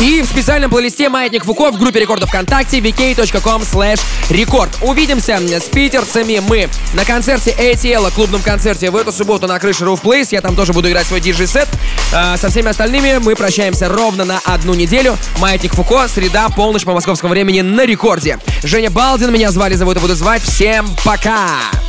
и 0.01 0.23
в 0.23 0.27
специальном 0.27 0.71
плейлисте 0.71 1.09
Маятник 1.09 1.45
Фуко 1.45 1.73
в 1.73 1.79
группе 1.79 1.99
рекордов 1.99 2.29
ВКонтакте 2.29 2.79
vk.com 2.79 3.63
slash 3.63 4.01
record. 4.29 4.69
Увидимся 4.81 5.41
с 5.41 5.65
питерцами 5.65 6.41
мы 6.47 6.69
на 6.95 7.05
концерте 7.05 7.51
ATL, 7.51 8.15
клубном 8.15 8.43
концерте 8.43 8.91
в 8.91 8.97
эту 8.97 9.11
субботу 9.11 9.49
на 9.49 9.59
крыше 9.59 9.85
Roof 9.85 10.03
Place. 10.03 10.29
Я 10.31 10.41
там 10.41 10.55
тоже 10.55 10.73
буду 10.73 10.89
играть 10.89 11.07
свой 11.07 11.21
диджей-сет. 11.21 11.69
А, 12.13 12.37
со 12.37 12.49
всеми 12.49 12.69
остальными 12.69 13.19
мы 13.19 13.35
прощаемся 13.35 13.89
ровно 13.89 14.25
на 14.25 14.41
одну 14.45 14.75
неделю. 14.75 15.17
Маятник 15.39 15.75
Фуко, 15.75 16.09
среда, 16.09 16.49
полночь 16.49 16.85
по 16.85 16.93
московскому 16.93 17.33
времени 17.33 17.61
на 17.61 17.85
рекорде. 17.85 18.39
Женя 18.63 18.91
Балдин 18.91 19.33
меня 19.33 19.51
звали, 19.51 19.75
зовут 19.75 19.97
и 19.97 20.01
буду 20.01 20.15
звать. 20.15 20.43
Всем 20.43 20.89
пока! 21.05 21.86